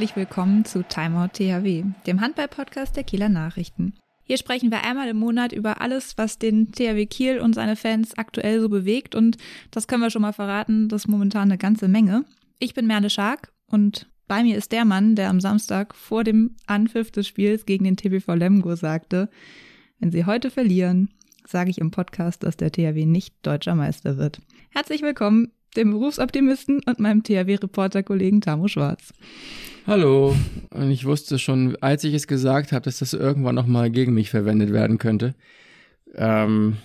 [0.00, 3.92] Herzlich willkommen zu Timeout THW, dem Handball-Podcast der Kieler Nachrichten.
[4.22, 8.16] Hier sprechen wir einmal im Monat über alles, was den THW Kiel und seine Fans
[8.16, 9.36] aktuell so bewegt und
[9.70, 12.24] das können wir schon mal verraten, das ist momentan eine ganze Menge.
[12.58, 16.56] Ich bin Merle Schark und bei mir ist der Mann, der am Samstag vor dem
[16.66, 19.28] Anpfiff des Spiels gegen den TBV Lemgo sagte,
[19.98, 21.10] wenn sie heute verlieren,
[21.46, 24.40] sage ich im Podcast, dass der THW nicht deutscher Meister wird.
[24.70, 29.12] Herzlich willkommen, dem Berufsoptimisten und meinem THW-Reporter-Kollegen Tamo Schwarz.
[29.86, 30.36] Hallo.
[30.70, 34.30] Und ich wusste schon, als ich es gesagt habe, dass das irgendwann nochmal gegen mich
[34.30, 35.34] verwendet werden könnte.
[36.14, 36.76] Ähm,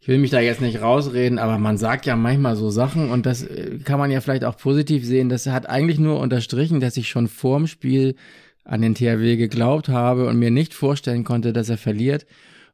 [0.00, 3.26] ich will mich da jetzt nicht rausreden, aber man sagt ja manchmal so Sachen und
[3.26, 5.28] das äh, kann man ja vielleicht auch positiv sehen.
[5.28, 8.16] Das hat eigentlich nur unterstrichen, dass ich schon vorm Spiel
[8.64, 12.26] an den THW geglaubt habe und mir nicht vorstellen konnte, dass er verliert.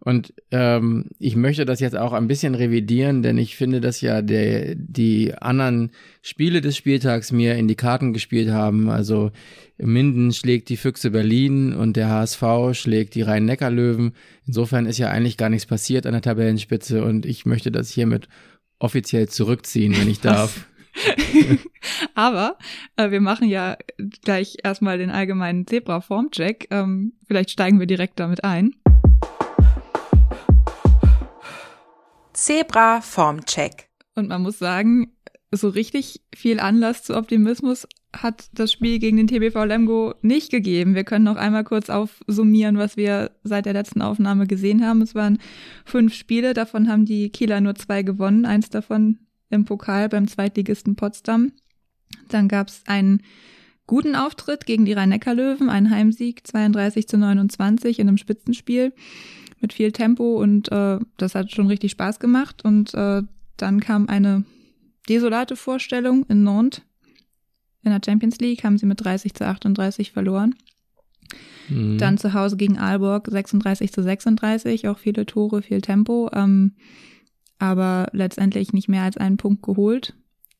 [0.02, 4.22] Und ähm, ich möchte das jetzt auch ein bisschen revidieren, denn ich finde, dass ja
[4.22, 5.90] der, die anderen
[6.22, 8.88] Spiele des Spieltags mir in die Karten gespielt haben.
[8.88, 9.30] Also
[9.76, 12.42] Minden schlägt die Füchse Berlin und der HSV
[12.72, 14.12] schlägt die Rhein-Neckar-Löwen.
[14.46, 18.28] Insofern ist ja eigentlich gar nichts passiert an der Tabellenspitze und ich möchte das hiermit
[18.78, 20.66] offiziell zurückziehen, wenn ich darf.
[22.14, 22.56] Aber
[22.96, 23.76] äh, wir machen ja
[24.22, 26.68] gleich erstmal den allgemeinen Zebra-Formcheck.
[26.70, 28.74] Ähm, vielleicht steigen wir direkt damit ein.
[32.32, 33.88] Zebra Formcheck.
[34.14, 35.12] Und man muss sagen,
[35.52, 40.94] so richtig viel Anlass zu Optimismus hat das Spiel gegen den TBV Lemgo nicht gegeben.
[40.94, 45.02] Wir können noch einmal kurz aufsummieren, was wir seit der letzten Aufnahme gesehen haben.
[45.02, 45.38] Es waren
[45.84, 50.96] fünf Spiele, davon haben die Kieler nur zwei gewonnen, eins davon im Pokal beim Zweitligisten
[50.96, 51.52] Potsdam.
[52.28, 53.22] Dann gab es einen
[53.86, 58.92] guten Auftritt gegen die Rhein-Neckar-Löwen, einen Heimsieg 32 zu 29 in einem Spitzenspiel
[59.60, 62.64] mit viel Tempo und äh, das hat schon richtig Spaß gemacht.
[62.64, 63.22] Und äh,
[63.56, 64.44] dann kam eine
[65.08, 66.82] desolate Vorstellung in Nantes.
[67.82, 70.54] In der Champions League haben sie mit 30 zu 38 verloren.
[71.68, 71.98] Mhm.
[71.98, 76.74] Dann zu Hause gegen Aalborg 36 zu 36, auch viele Tore, viel Tempo, ähm,
[77.58, 80.14] aber letztendlich nicht mehr als einen Punkt geholt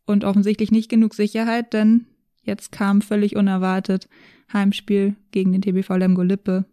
[0.07, 2.07] und offensichtlich nicht genug Sicherheit, denn
[2.43, 4.09] jetzt kam völlig unerwartet
[4.53, 6.65] Heimspiel gegen den TBV Lemgo Lippe.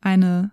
[0.00, 0.50] Eine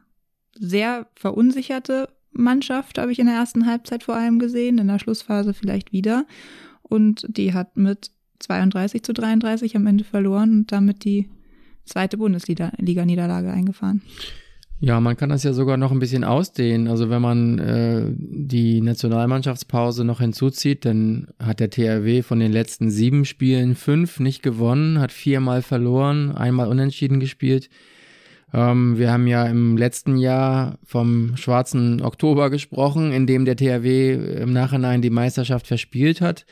[0.59, 5.53] sehr verunsicherte Mannschaft, habe ich in der ersten Halbzeit vor allem gesehen, in der Schlussphase
[5.53, 6.25] vielleicht wieder.
[6.83, 11.29] Und die hat mit 32 zu 33 am Ende verloren und damit die
[11.85, 14.01] zweite Bundesliga-Niederlage eingefahren.
[14.81, 16.87] Ja, man kann das ja sogar noch ein bisschen ausdehnen.
[16.87, 22.89] Also wenn man äh, die Nationalmannschaftspause noch hinzuzieht, dann hat der THW von den letzten
[22.89, 27.69] sieben Spielen fünf nicht gewonnen, hat viermal verloren, einmal unentschieden gespielt.
[28.53, 34.13] Ähm, wir haben ja im letzten Jahr vom schwarzen Oktober gesprochen, in dem der THW
[34.41, 36.45] im Nachhinein die Meisterschaft verspielt hat.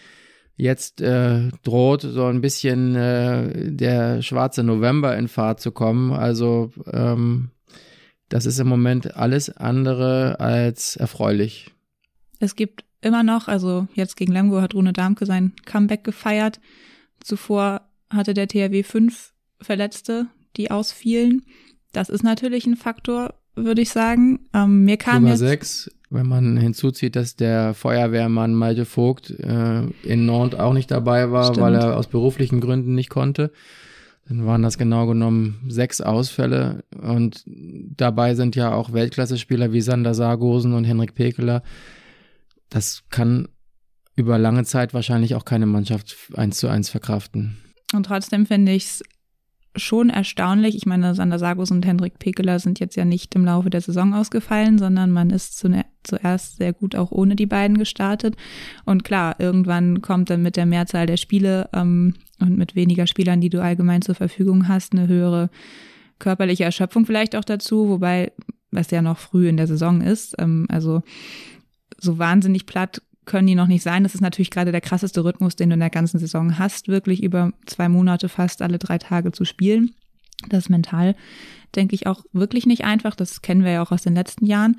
[0.56, 6.12] Jetzt äh, droht so ein bisschen äh, der schwarze November in Fahrt zu kommen.
[6.14, 7.52] Also ähm,
[8.30, 11.72] das ist im Moment alles andere als erfreulich.
[12.40, 16.60] Es gibt immer noch, also jetzt gegen Lemgo hat Rune Darmke sein Comeback gefeiert.
[17.20, 21.44] Zuvor hatte der THW fünf Verletzte, die ausfielen.
[21.98, 24.42] Das ist natürlich ein Faktor, würde ich sagen.
[24.54, 29.82] Ähm, mir kam Nummer jetzt sechs, wenn man hinzuzieht, dass der Feuerwehrmann Malte Vogt äh,
[30.04, 31.62] in Nantes auch nicht dabei war, Stimmt.
[31.62, 33.52] weil er aus beruflichen Gründen nicht konnte.
[34.30, 40.14] Dann waren das genau genommen sechs Ausfälle und dabei sind ja auch Weltklasse-Spieler wie Sander
[40.14, 41.64] Sargosen und Henrik Pekeler.
[42.70, 43.48] Das kann
[44.16, 47.58] über lange Zeit wahrscheinlich auch keine Mannschaft eins zu eins verkraften.
[47.96, 49.04] Und trotzdem finde ich es
[49.78, 50.76] schon erstaunlich.
[50.76, 54.14] Ich meine, Sander Sargus und Hendrik Pekeler sind jetzt ja nicht im Laufe der Saison
[54.14, 55.58] ausgefallen, sondern man ist
[56.04, 58.36] zuerst sehr gut auch ohne die beiden gestartet.
[58.86, 63.42] Und klar, irgendwann kommt dann mit der Mehrzahl der Spiele ähm, und mit weniger Spielern,
[63.42, 65.50] die du allgemein zur Verfügung hast, eine höhere
[66.20, 68.32] körperliche Erschöpfung vielleicht auch dazu, wobei
[68.72, 70.36] was ja noch früh in der Saison ist.
[70.40, 71.02] Ähm, also
[72.00, 74.02] so wahnsinnig platt können die noch nicht sein.
[74.02, 77.22] Das ist natürlich gerade der krasseste Rhythmus, den du in der ganzen Saison hast, wirklich
[77.22, 79.92] über zwei Monate fast alle drei Tage zu spielen.
[80.50, 81.16] Das ist mental,
[81.76, 83.16] denke ich, auch wirklich nicht einfach.
[83.16, 84.78] Das kennen wir ja auch aus den letzten Jahren.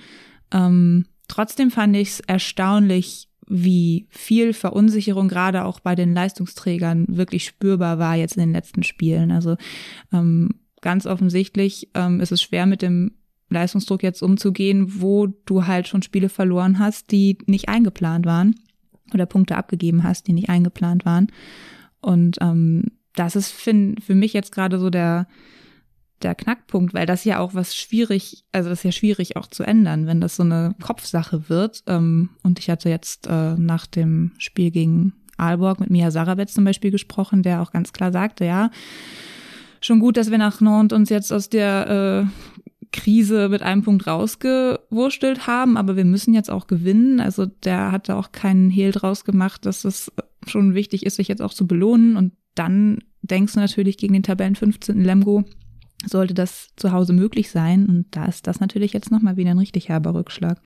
[0.52, 7.44] Ähm, trotzdem fand ich es erstaunlich, wie viel Verunsicherung gerade auch bei den Leistungsträgern wirklich
[7.44, 9.30] spürbar war jetzt in den letzten Spielen.
[9.30, 9.56] Also
[10.12, 10.50] ähm,
[10.80, 13.17] ganz offensichtlich ähm, ist es schwer mit dem
[13.50, 18.54] Leistungsdruck jetzt umzugehen, wo du halt schon Spiele verloren hast, die nicht eingeplant waren
[19.14, 21.28] oder Punkte abgegeben hast, die nicht eingeplant waren.
[22.00, 22.84] Und ähm,
[23.14, 25.26] das ist für, für mich jetzt gerade so der,
[26.22, 29.62] der Knackpunkt, weil das ja auch was schwierig, also das ist ja schwierig auch zu
[29.62, 31.82] ändern, wenn das so eine Kopfsache wird.
[31.86, 36.64] Ähm, und ich hatte jetzt äh, nach dem Spiel gegen Aalborg mit Mia Sarabetz zum
[36.64, 38.70] Beispiel gesprochen, der auch ganz klar sagte, ja,
[39.80, 44.06] schon gut, dass wir nach Nantes uns jetzt aus der äh, Krise mit einem Punkt
[44.06, 47.20] rausgewurstelt haben, aber wir müssen jetzt auch gewinnen.
[47.20, 50.12] Also der hat da auch keinen Hehl draus gemacht, dass es
[50.46, 52.16] schon wichtig ist, sich jetzt auch zu belohnen.
[52.16, 55.02] Und dann denkst du natürlich gegen den Tabellen 15.
[55.02, 55.44] Lemgo,
[56.06, 57.86] sollte das zu Hause möglich sein.
[57.86, 60.60] Und da ist das natürlich jetzt nochmal wieder ein richtig herber Rückschlag.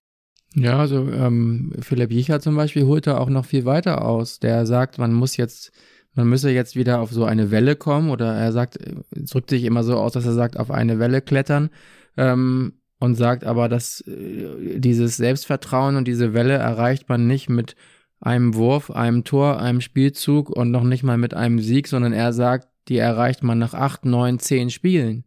[0.55, 4.39] Ja, also ähm, Philipp Jicher zum Beispiel holt da auch noch viel weiter aus.
[4.39, 5.73] Der sagt, man muss jetzt,
[6.15, 8.79] man müsse jetzt wieder auf so eine Welle kommen oder er sagt,
[9.11, 11.71] drückt sich immer so aus, dass er sagt, auf eine Welle klettern
[12.17, 17.77] ähm, und sagt aber, dass äh, dieses Selbstvertrauen und diese Welle erreicht man nicht mit
[18.21, 22.33] einem Wurf, einem Tor, einem Spielzug und noch nicht mal mit einem Sieg, sondern er
[22.33, 25.25] sagt, die erreicht man nach acht, neun, zehn Spielen.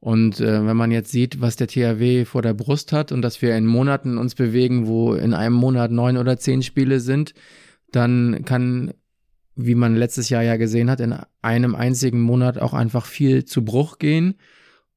[0.00, 3.42] Und äh, wenn man jetzt sieht, was der THW vor der Brust hat und dass
[3.42, 7.34] wir in Monaten uns bewegen, wo in einem Monat neun oder zehn Spiele sind,
[7.90, 8.94] dann kann,
[9.58, 13.64] wie man letztes Jahr ja gesehen hat, in einem einzigen Monat auch einfach viel zu
[13.64, 14.34] Bruch gehen.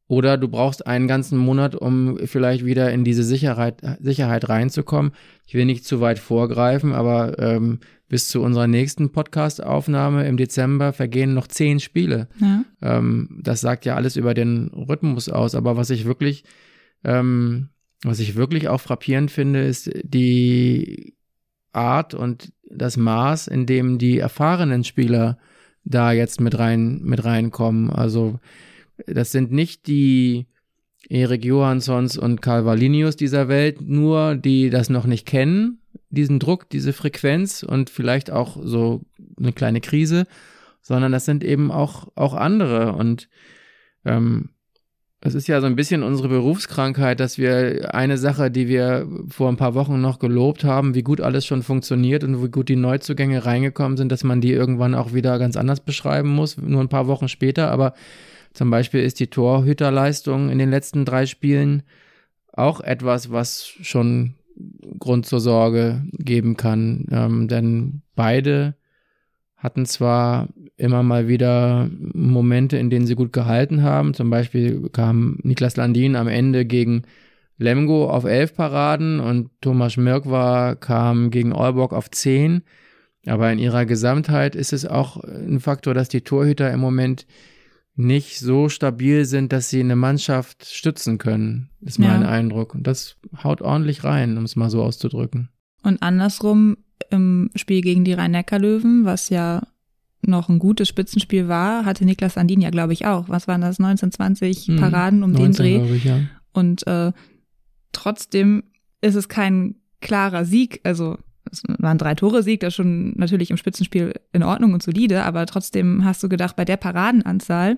[0.07, 5.13] Oder du brauchst einen ganzen Monat, um vielleicht wieder in diese Sicherheit, Sicherheit reinzukommen.
[5.47, 10.93] Ich will nicht zu weit vorgreifen, aber ähm, bis zu unserer nächsten Podcast-Aufnahme im Dezember
[10.93, 12.27] vergehen noch zehn Spiele.
[12.39, 12.65] Ja.
[12.81, 15.55] Ähm, das sagt ja alles über den Rhythmus aus.
[15.55, 16.43] Aber was ich wirklich,
[17.03, 17.69] ähm,
[18.03, 21.15] was ich wirklich auch frappierend finde, ist die
[21.71, 25.37] Art und das Maß, in dem die erfahrenen Spieler
[25.83, 27.89] da jetzt mit rein, mit reinkommen.
[27.89, 28.39] Also,
[29.07, 30.47] das sind nicht die
[31.09, 36.69] Erik Johanssons und Karl Valinius dieser Welt, nur die das noch nicht kennen, diesen Druck,
[36.69, 39.01] diese Frequenz und vielleicht auch so
[39.37, 40.27] eine kleine Krise,
[40.81, 42.93] sondern das sind eben auch, auch andere.
[42.93, 43.29] Und
[44.05, 44.49] ähm,
[45.23, 49.49] es ist ja so ein bisschen unsere Berufskrankheit, dass wir eine Sache, die wir vor
[49.49, 52.75] ein paar Wochen noch gelobt haben, wie gut alles schon funktioniert und wie gut die
[52.75, 56.89] Neuzugänge reingekommen sind, dass man die irgendwann auch wieder ganz anders beschreiben muss, nur ein
[56.89, 57.69] paar Wochen später.
[57.69, 57.93] Aber
[58.53, 61.83] zum Beispiel ist die Torhüterleistung in den letzten drei Spielen
[62.51, 64.33] auch etwas, was schon
[64.99, 67.05] Grund zur Sorge geben kann.
[67.11, 68.75] Ähm, denn beide
[69.55, 70.47] hatten zwar
[70.77, 74.13] immer mal wieder Momente, in denen sie gut gehalten haben.
[74.13, 77.03] Zum Beispiel kam Niklas Landin am Ende gegen
[77.57, 82.63] Lemgo auf elf Paraden und Thomas Mirkwa kam gegen Aalborg auf zehn.
[83.27, 87.27] Aber in ihrer Gesamtheit ist es auch ein Faktor, dass die Torhüter im Moment
[87.95, 92.07] nicht so stabil sind, dass sie eine Mannschaft stützen können, ist ja.
[92.07, 92.73] mein Eindruck.
[92.73, 95.49] Und das haut ordentlich rein, um es mal so auszudrücken.
[95.83, 96.77] Und andersrum
[97.09, 99.61] im Spiel gegen die Rhein-Neckar-Löwen, was ja
[100.23, 103.29] noch ein gutes Spitzenspiel war, hatte Niklas Andin ja, glaube ich, auch.
[103.29, 103.79] Was waren das?
[103.79, 105.95] 19, 20 hm, Paraden um 19, den Dreh.
[105.95, 106.19] Ich, ja.
[106.53, 107.11] Und äh,
[107.91, 108.63] trotzdem
[109.01, 110.81] ist es kein klarer Sieg.
[110.83, 111.17] Also
[111.51, 115.45] es waren drei Tore Sieg, das schon natürlich im Spitzenspiel in Ordnung und solide, aber
[115.45, 117.77] trotzdem hast du gedacht, bei der Paradenanzahl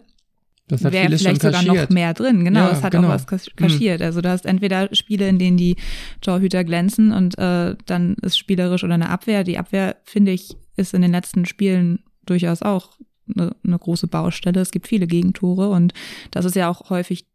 [0.70, 2.46] wäre vielleicht sogar noch mehr drin.
[2.46, 3.10] Genau, ja, es hat genau.
[3.10, 3.56] auch was hm.
[3.56, 4.00] kaschiert.
[4.00, 4.06] Mhm.
[4.06, 5.76] Also du hast entweder Spiele, in denen die
[6.22, 9.44] Torhüter glänzen und äh, dann ist spielerisch oder eine Abwehr.
[9.44, 12.92] Die Abwehr, finde ich, ist in den letzten Spielen durchaus auch
[13.34, 14.62] eine, eine große Baustelle.
[14.62, 15.94] Es gibt viele Gegentore und
[16.32, 17.26] das ist ja auch häufig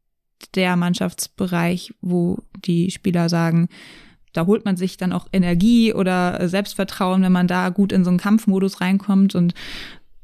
[0.55, 3.69] der Mannschaftsbereich, wo die Spieler sagen,
[4.33, 8.11] da holt man sich dann auch Energie oder Selbstvertrauen, wenn man da gut in so
[8.11, 9.35] einen Kampfmodus reinkommt.
[9.35, 9.55] Und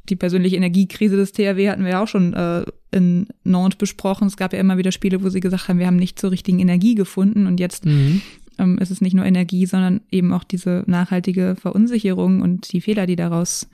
[0.08, 4.28] die persönliche Energiekrise des THW hatten wir ja auch schon äh, in Nantes besprochen.
[4.28, 6.60] Es gab ja immer wieder Spiele, wo sie gesagt haben, wir haben nicht zur richtigen
[6.60, 7.46] Energie gefunden.
[7.46, 8.20] Und jetzt mhm.
[8.58, 13.06] ähm, ist es nicht nur Energie, sondern eben auch diese nachhaltige Verunsicherung und die Fehler,
[13.06, 13.68] die daraus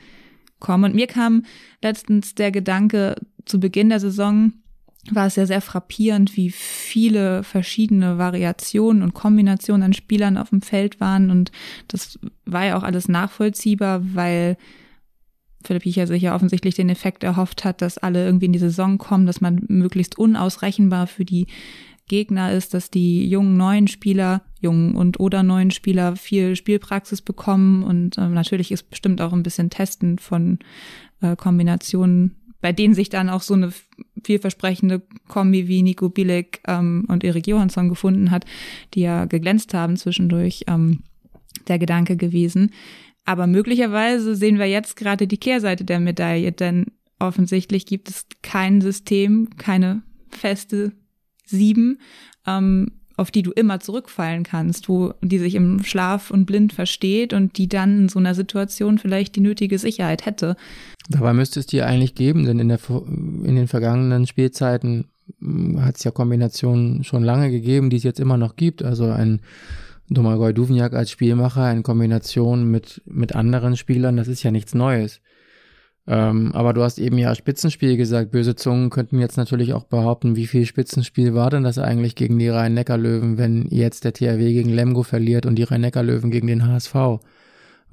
[0.60, 0.84] kommen.
[0.84, 1.44] Und mir kam
[1.82, 4.52] letztens der Gedanke zu Beginn der Saison,
[5.10, 10.60] war es ja sehr frappierend, wie viele verschiedene Variationen und Kombinationen an Spielern auf dem
[10.60, 11.30] Feld waren.
[11.30, 11.52] Und
[11.88, 14.56] das war ja auch alles nachvollziehbar, weil
[15.64, 18.98] Philipp Hiecher sich ja offensichtlich den Effekt erhofft hat, dass alle irgendwie in die Saison
[18.98, 21.46] kommen, dass man möglichst unausrechenbar für die
[22.10, 27.84] Gegner ist, dass die jungen neuen Spieler, jungen und oder neuen Spieler viel Spielpraxis bekommen
[27.84, 30.58] und äh, natürlich ist bestimmt auch ein bisschen Testen von
[31.22, 33.72] äh, Kombinationen bei denen sich dann auch so eine
[34.22, 38.44] vielversprechende Kombi wie Nico Bilek ähm, und Erik Johansson gefunden hat,
[38.94, 41.02] die ja geglänzt haben zwischendurch, ähm,
[41.68, 42.72] der Gedanke gewesen.
[43.24, 46.86] Aber möglicherweise sehen wir jetzt gerade die Kehrseite der Medaille, denn
[47.18, 50.92] offensichtlich gibt es kein System, keine feste
[51.50, 51.98] Sieben,
[52.46, 57.34] ähm, auf die du immer zurückfallen kannst, wo die sich im Schlaf und blind versteht
[57.34, 60.56] und die dann in so einer Situation vielleicht die nötige Sicherheit hätte.
[61.10, 65.98] Dabei müsste es dir eigentlich geben, denn in, der, in den vergangenen Spielzeiten hm, hat
[65.98, 68.82] es ja Kombinationen schon lange gegeben, die es jetzt immer noch gibt.
[68.82, 69.40] Also ein
[70.08, 75.20] Domagoj Duvniak als Spielmacher in Kombination mit, mit anderen Spielern, das ist ja nichts Neues.
[76.10, 78.32] Ähm, aber du hast eben ja Spitzenspiel gesagt.
[78.32, 82.36] Böse Zungen könnten jetzt natürlich auch behaupten, wie viel Spitzenspiel war denn das eigentlich gegen
[82.40, 86.94] die Rhein-Neckar-Löwen, wenn jetzt der THW gegen Lemgo verliert und die Rhein-Neckar-Löwen gegen den HSV?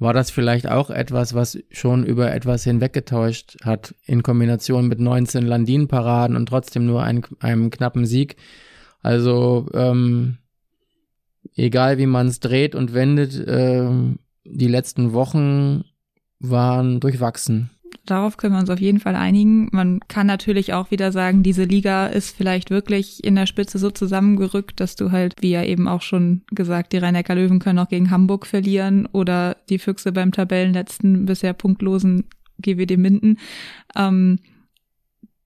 [0.00, 5.46] War das vielleicht auch etwas, was schon über etwas hinweggetäuscht hat, in Kombination mit 19
[5.46, 8.34] Landin-Paraden und trotzdem nur ein, einem knappen Sieg?
[9.00, 10.38] Also, ähm,
[11.54, 13.88] egal wie man es dreht und wendet, äh,
[14.44, 15.84] die letzten Wochen
[16.40, 17.70] waren durchwachsen.
[18.06, 19.68] Darauf können wir uns auf jeden Fall einigen.
[19.72, 23.90] Man kann natürlich auch wieder sagen, diese Liga ist vielleicht wirklich in der Spitze so
[23.90, 27.88] zusammengerückt, dass du halt, wie ja eben auch schon gesagt, die rhein löwen können auch
[27.88, 32.24] gegen Hamburg verlieren oder die Füchse beim Tabellenletzten bisher punktlosen
[32.60, 33.38] GWD Minden.
[33.96, 34.38] Ähm,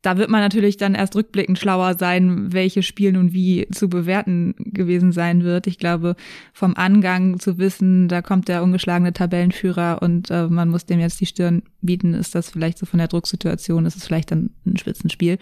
[0.03, 4.55] da wird man natürlich dann erst rückblickend schlauer sein, welche Spiel nun wie zu bewerten
[4.59, 5.69] gewesen sein wird.
[5.69, 6.17] Ich glaube,
[6.53, 11.21] vom Angang zu wissen, da kommt der ungeschlagene Tabellenführer und äh, man muss dem jetzt
[11.21, 14.77] die Stirn bieten, ist das vielleicht so von der Drucksituation, ist es vielleicht dann ein
[14.77, 15.39] Spitzenspiel.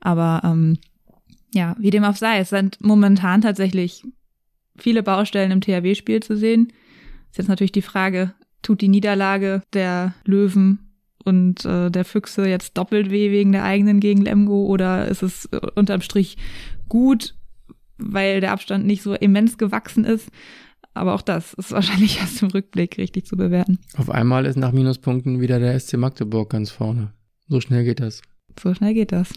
[0.00, 0.76] Aber ähm,
[1.54, 4.04] ja, wie dem auch sei, es sind momentan tatsächlich
[4.76, 6.72] viele Baustellen im THW-Spiel zu sehen.
[7.30, 10.83] Ist jetzt natürlich die Frage, tut die Niederlage der Löwen
[11.24, 15.46] und äh, der Füchse jetzt doppelt weh wegen der eigenen gegen Lemgo oder ist es
[15.46, 16.36] äh, unterm Strich
[16.88, 17.34] gut,
[17.98, 20.30] weil der Abstand nicht so immens gewachsen ist?
[20.92, 23.78] Aber auch das ist wahrscheinlich erst im Rückblick richtig zu bewerten.
[23.96, 27.12] Auf einmal ist nach Minuspunkten wieder der SC Magdeburg ganz vorne.
[27.48, 28.22] So schnell geht das.
[28.60, 29.32] So schnell geht das.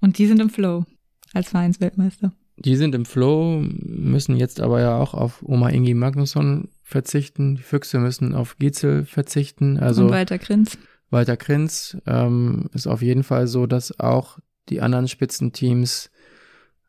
[0.00, 0.84] Und die sind im Flow
[1.32, 2.32] als Vereinsweltmeister.
[2.64, 7.56] Die sind im Flow, müssen jetzt aber ja auch auf Oma Ingi Magnusson verzichten.
[7.56, 9.78] Die Füchse müssen auf Gietzel verzichten.
[9.78, 10.78] Also Und Walter Krinz.
[11.10, 14.38] Walter Krinz ähm, ist auf jeden Fall so, dass auch
[14.68, 16.10] die anderen Spitzenteams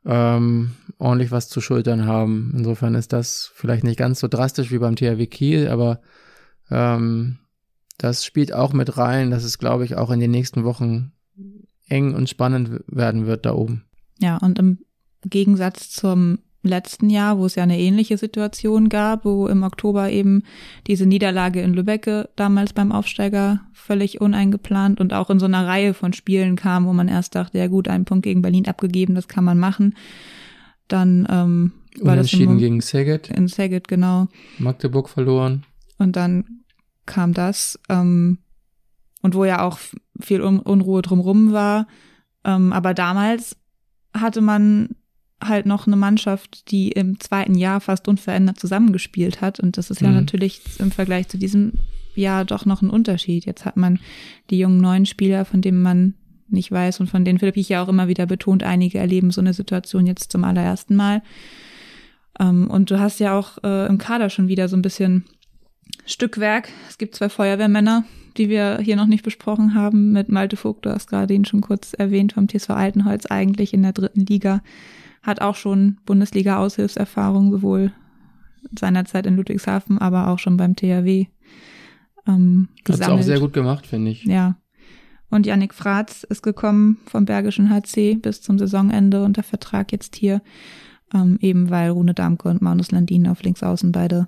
[0.06, 2.54] ähm, ordentlich was zu schultern haben.
[2.58, 6.02] Insofern ist das vielleicht nicht ganz so drastisch wie beim THW Kiel, aber
[6.70, 7.40] ähm,
[7.98, 11.12] das spielt auch mit rein, dass es, glaube ich, auch in den nächsten Wochen
[11.88, 13.86] eng und spannend werden wird da oben.
[14.20, 14.80] Ja, und im
[15.24, 20.44] Gegensatz zum letzten Jahr, wo es ja eine ähnliche Situation gab, wo im Oktober eben
[20.88, 25.94] diese Niederlage in Lübbecke damals beim Aufsteiger völlig uneingeplant und auch in so einer Reihe
[25.94, 29.28] von Spielen kam, wo man erst dachte, ja gut, einen Punkt gegen Berlin abgegeben, das
[29.28, 29.96] kann man machen.
[30.90, 31.72] Dann ähm,
[32.02, 33.30] war das im, gegen Saget.
[33.30, 34.28] In Saget, genau.
[34.58, 35.64] Magdeburg verloren.
[35.98, 36.64] Und dann
[37.06, 37.80] kam das.
[37.90, 38.40] Ähm,
[39.22, 39.80] und wo ja auch
[40.20, 41.88] viel Unruhe drumrum war.
[42.46, 43.58] Ähm, aber damals
[44.14, 44.96] hatte man
[45.44, 49.60] halt noch eine Mannschaft, die im zweiten Jahr fast unverändert zusammengespielt hat.
[49.60, 50.16] Und das ist ja mhm.
[50.16, 51.74] natürlich im Vergleich zu diesem
[52.16, 53.46] Jahr doch noch ein Unterschied.
[53.46, 54.00] Jetzt hat man
[54.50, 56.16] die jungen neuen Spieler, von denen man
[56.50, 59.42] nicht weiß und von denen Philipp ich ja auch immer wieder betont, einige erleben so
[59.42, 61.22] eine Situation jetzt zum allerersten Mal.
[62.40, 65.26] Ähm, und du hast ja auch äh, im Kader schon wieder so ein bisschen
[66.06, 66.70] Stückwerk.
[66.90, 68.04] Es gibt zwei Feuerwehrmänner,
[68.38, 71.62] die wir hier noch nicht besprochen haben, mit Malte Vogt, du hast gerade ihn schon
[71.62, 74.62] kurz erwähnt, vom TSV Altenholz eigentlich in der dritten Liga
[75.22, 77.92] hat auch schon Bundesliga-Aushilfserfahrung, sowohl
[78.78, 81.28] seinerzeit in Ludwigshafen, aber auch schon beim THW
[82.28, 83.10] ähm, gesammelt.
[83.12, 84.26] Hat's auch sehr gut gemacht, finde ich.
[84.26, 84.58] Ja.
[85.30, 90.42] Und Yannick Fratz ist gekommen vom Bergischen HC bis zum Saisonende unter Vertrag jetzt hier,
[91.14, 94.28] ähm, eben weil Rune Damke und Magnus Landin auf Linksaußen beide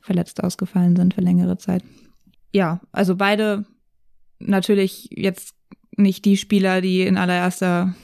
[0.00, 1.82] verletzt ausgefallen sind für längere Zeit.
[2.52, 3.64] Ja, also beide
[4.38, 5.54] natürlich jetzt
[5.96, 7.94] nicht die Spieler, die in allererster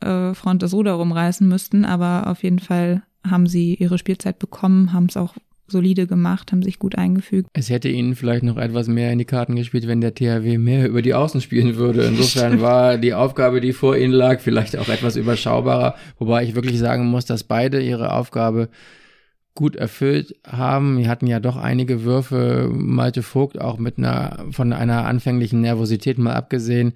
[0.00, 4.92] äh, Front das Ruder rumreißen müssten, aber auf jeden Fall haben sie ihre Spielzeit bekommen,
[4.92, 5.34] haben es auch
[5.68, 7.48] solide gemacht, haben sich gut eingefügt.
[7.52, 10.88] Es hätte ihnen vielleicht noch etwas mehr in die Karten gespielt, wenn der THW mehr
[10.88, 12.04] über die Außen spielen würde.
[12.04, 16.78] Insofern war die Aufgabe, die vor ihnen lag, vielleicht auch etwas überschaubarer, wobei ich wirklich
[16.78, 18.68] sagen muss, dass beide ihre Aufgabe
[19.54, 20.98] gut erfüllt haben.
[20.98, 26.18] Wir hatten ja doch einige Würfe, Malte Vogt auch mit einer, von einer anfänglichen Nervosität
[26.18, 26.92] mal abgesehen.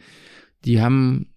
[0.65, 1.31] Die haben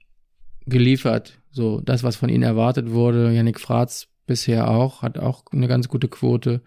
[0.66, 1.40] geliefert.
[1.54, 3.32] So, das, was von ihnen erwartet wurde.
[3.32, 6.62] Yannick Fratz bisher auch, hat auch eine ganz gute Quote.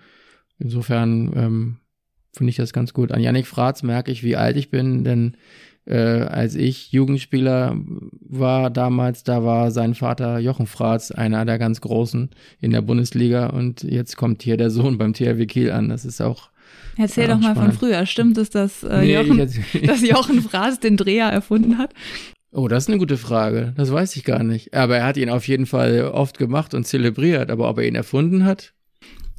[0.58, 1.76] Insofern ähm,
[2.32, 3.10] finde ich das ganz gut.
[3.10, 5.36] An Yannick Fratz merke ich, wie alt ich bin, denn
[5.86, 7.76] äh, als ich Jugendspieler
[8.20, 13.46] war damals, da war sein Vater Jochen Fratz einer der ganz Großen in der Bundesliga
[13.46, 15.88] und jetzt kommt hier der Sohn beim THW Kiel an.
[15.88, 16.50] Das ist auch
[16.96, 17.74] Erzähl doch mal spannend.
[17.74, 18.06] von früher.
[18.06, 19.38] Stimmt es, dass, äh, nee, Jochen,
[19.86, 21.92] dass Jochen Fratz den Dreher erfunden hat?
[22.52, 23.74] Oh, das ist eine gute Frage.
[23.76, 24.74] Das weiß ich gar nicht.
[24.74, 27.50] Aber er hat ihn auf jeden Fall oft gemacht und zelebriert.
[27.50, 28.72] Aber ob er ihn erfunden hat?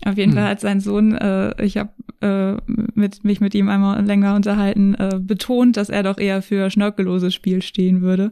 [0.06, 0.38] Auf jeden hm.
[0.38, 1.90] Fall hat sein Sohn, äh, ich habe
[2.22, 2.54] äh,
[2.94, 7.34] mit, mich mit ihm einmal länger unterhalten, äh, betont, dass er doch eher für schnörkelloses
[7.34, 8.32] Spiel stehen würde.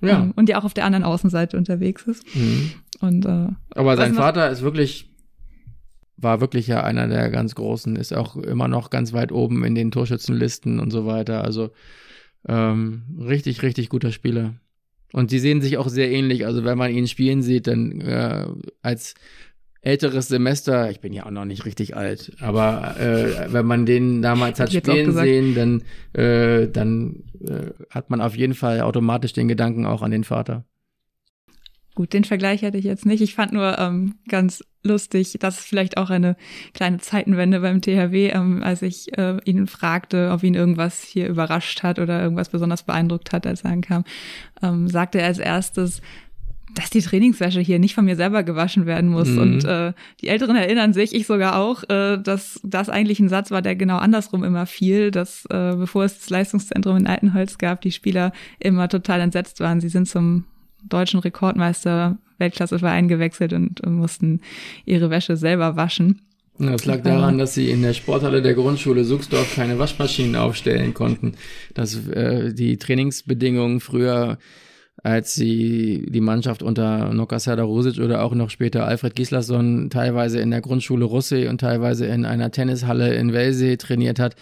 [0.00, 0.22] Ja.
[0.22, 2.24] Ähm, und ja auch auf der anderen Außenseite unterwegs ist.
[2.34, 2.72] Mhm.
[3.00, 5.10] Und, äh, Aber sein Vater ist wirklich,
[6.16, 9.74] war wirklich ja einer der ganz Großen, ist auch immer noch ganz weit oben in
[9.74, 11.44] den Torschützenlisten und so weiter.
[11.44, 11.70] Also
[12.48, 14.54] Ähm, richtig, richtig guter Spieler.
[15.12, 16.44] Und sie sehen sich auch sehr ähnlich.
[16.44, 18.46] Also wenn man ihn spielen sieht, dann äh,
[18.82, 19.14] als
[19.80, 24.22] älteres Semester, ich bin ja auch noch nicht richtig alt, aber äh, wenn man den
[24.22, 25.82] damals hat spielen sehen, dann,
[26.14, 30.64] äh, dann äh, hat man auf jeden Fall automatisch den Gedanken auch an den Vater.
[31.94, 33.22] Gut, den Vergleich hätte ich jetzt nicht.
[33.22, 36.36] Ich fand nur ähm, ganz lustig, das ist vielleicht auch eine
[36.74, 41.82] kleine Zeitenwende beim THW, ähm, als ich äh, ihn fragte, ob ihn irgendwas hier überrascht
[41.82, 44.04] hat oder irgendwas besonders beeindruckt hat, als er ankam,
[44.62, 46.02] ähm, sagte er als erstes,
[46.74, 49.28] dass die Trainingswäsche hier nicht von mir selber gewaschen werden muss.
[49.28, 49.38] Mhm.
[49.38, 53.52] Und äh, die Älteren erinnern sich, ich sogar auch, äh, dass das eigentlich ein Satz
[53.52, 57.80] war, der genau andersrum immer fiel, dass äh, bevor es das Leistungszentrum in Altenholz gab,
[57.82, 59.80] die Spieler immer total entsetzt waren.
[59.80, 60.44] Sie sind zum
[60.88, 64.40] deutschen Rekordmeister Weltklasseverein gewechselt und, mussten
[64.84, 66.20] ihre Wäsche selber waschen.
[66.58, 71.34] Das lag daran, dass sie in der Sporthalle der Grundschule Suchsdorf keine Waschmaschinen aufstellen konnten.
[71.74, 74.38] Dass äh, die Trainingsbedingungen früher
[75.02, 80.50] als sie die Mannschaft unter Noka Rosic oder auch noch später Alfred Gislason teilweise in
[80.50, 84.34] der Grundschule Russe und teilweise in einer Tennishalle in Wellsee trainiert hat.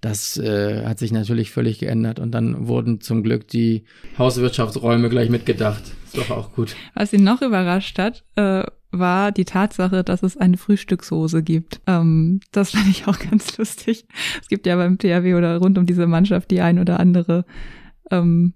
[0.00, 3.84] Das äh, hat sich natürlich völlig geändert und dann wurden zum Glück die
[4.18, 5.82] Hauswirtschaftsräume gleich mitgedacht.
[6.06, 6.74] Ist doch auch gut.
[6.94, 11.80] Was ihn noch überrascht hat, äh, war die Tatsache, dass es eine Frühstückshose gibt.
[11.86, 14.06] Ähm, das fand ich auch ganz lustig.
[14.40, 17.44] Es gibt ja beim THW oder rund um diese Mannschaft die ein oder andere
[18.10, 18.54] ähm,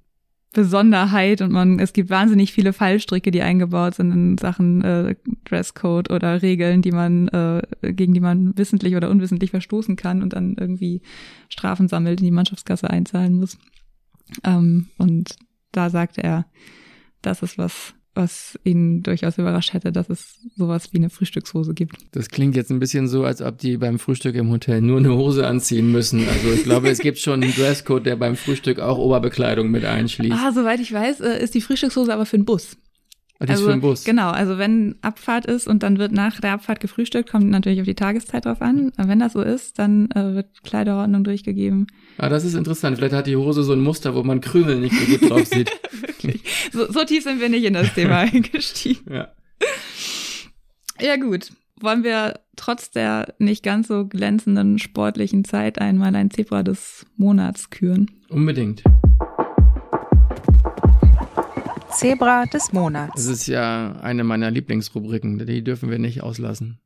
[0.54, 6.10] Besonderheit und man, es gibt wahnsinnig viele Fallstricke, die eingebaut sind in Sachen äh, Dresscode
[6.10, 10.56] oder Regeln, die man, äh, gegen die man wissentlich oder unwissentlich verstoßen kann und dann
[10.58, 11.02] irgendwie
[11.48, 13.58] Strafen sammelt, in die Mannschaftskasse einzahlen muss.
[14.44, 15.36] Ähm, und
[15.72, 16.46] da sagte er,
[17.20, 21.96] das ist was, was ihn durchaus überrascht hätte, dass es sowas wie eine Frühstückshose gibt.
[22.12, 25.14] Das klingt jetzt ein bisschen so, als ob die beim Frühstück im Hotel nur eine
[25.14, 26.26] Hose anziehen müssen.
[26.28, 30.36] Also ich glaube, es gibt schon einen Dresscode, der beim Frühstück auch Oberbekleidung mit einschließt.
[30.38, 32.76] Ah, soweit ich weiß, äh, ist die Frühstückshose aber für den Bus.
[33.46, 34.04] Die also, ist für den Bus.
[34.04, 37.86] Genau, also wenn Abfahrt ist und dann wird nach der Abfahrt gefrühstückt, kommt natürlich auf
[37.86, 38.92] die Tageszeit drauf an.
[38.96, 41.86] Wenn das so ist, dann äh, wird Kleiderordnung durchgegeben.
[42.18, 42.96] Ah, das ist interessant.
[42.96, 45.70] Vielleicht hat die Hose so ein Muster, wo man Krümel nicht so gut drauf sieht.
[46.00, 46.42] Wirklich.
[46.72, 49.12] So, so tief sind wir nicht in das Thema eingestiegen.
[49.12, 49.28] Ja.
[51.00, 51.50] Ja, gut.
[51.80, 57.70] Wollen wir trotz der nicht ganz so glänzenden sportlichen Zeit einmal ein Zebra des Monats
[57.70, 58.10] küren?
[58.28, 58.82] Unbedingt.
[61.94, 63.14] Zebra des Monats.
[63.14, 66.78] Das ist ja eine meiner Lieblingsrubriken, die dürfen wir nicht auslassen.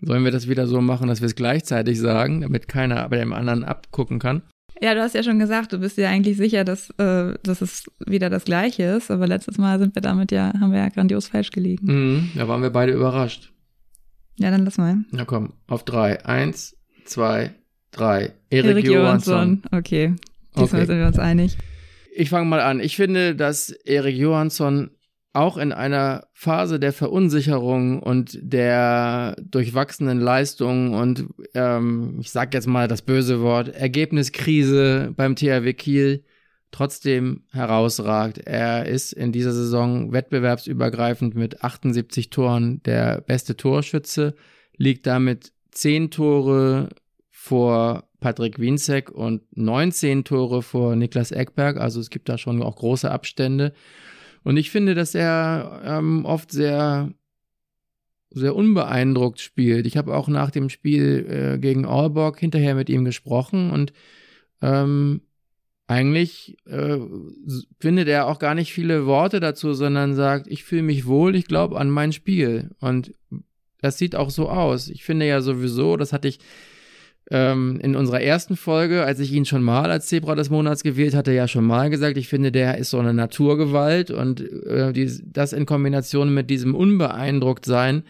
[0.00, 3.32] Sollen wir das wieder so machen, dass wir es gleichzeitig sagen, damit keiner bei dem
[3.32, 4.42] anderen abgucken kann?
[4.80, 7.84] Ja, du hast ja schon gesagt, du bist ja eigentlich sicher, dass, äh, dass es
[8.04, 11.28] wieder das Gleiche ist, aber letztes Mal sind wir damit ja, haben wir ja grandios
[11.28, 11.86] falsch gelegen.
[11.86, 13.52] Mhm, da waren wir beide überrascht.
[14.40, 14.96] Ja, dann lass mal.
[15.12, 16.24] Na komm, auf drei.
[16.26, 17.54] Eins, zwei,
[17.92, 18.32] drei.
[18.50, 19.34] Erik, Erik Johansson.
[19.34, 19.62] Johansson.
[19.70, 20.14] Okay,
[20.56, 20.86] diesmal okay.
[20.86, 21.56] sind wir uns einig.
[22.14, 22.80] Ich fange mal an.
[22.80, 24.90] Ich finde, dass Erik Johansson
[25.32, 32.66] auch in einer Phase der Verunsicherung und der durchwachsenen Leistungen und ähm, ich sage jetzt
[32.66, 36.24] mal das böse Wort Ergebniskrise beim THW Kiel
[36.70, 38.38] trotzdem herausragt.
[38.38, 44.34] Er ist in dieser Saison wettbewerbsübergreifend mit 78 Toren der beste Torschütze,
[44.76, 46.90] liegt damit 10 Tore
[47.30, 51.76] vor Patrick Wienzek und 19 Tore vor Niklas Eckberg.
[51.76, 53.74] Also es gibt da schon auch große Abstände.
[54.44, 57.12] Und ich finde, dass er ähm, oft sehr,
[58.30, 59.86] sehr unbeeindruckt spielt.
[59.86, 63.92] Ich habe auch nach dem Spiel äh, gegen Aalborg hinterher mit ihm gesprochen und
[64.62, 65.22] ähm,
[65.88, 66.98] eigentlich äh,
[67.80, 71.46] findet er auch gar nicht viele Worte dazu, sondern sagt, ich fühle mich wohl, ich
[71.46, 72.70] glaube an mein Spiel.
[72.80, 73.14] Und
[73.80, 74.88] das sieht auch so aus.
[74.88, 76.38] Ich finde ja sowieso, das hatte ich
[77.30, 81.14] ähm, in unserer ersten Folge, als ich ihn schon mal als Zebra des Monats gewählt
[81.14, 85.10] hatte, ja schon mal gesagt, ich finde, der ist so eine Naturgewalt und äh, die,
[85.24, 88.02] das in Kombination mit diesem Unbeeindrucktsein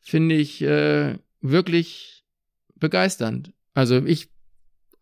[0.00, 2.24] finde ich äh, wirklich
[2.76, 3.52] begeisternd.
[3.74, 4.30] Also ich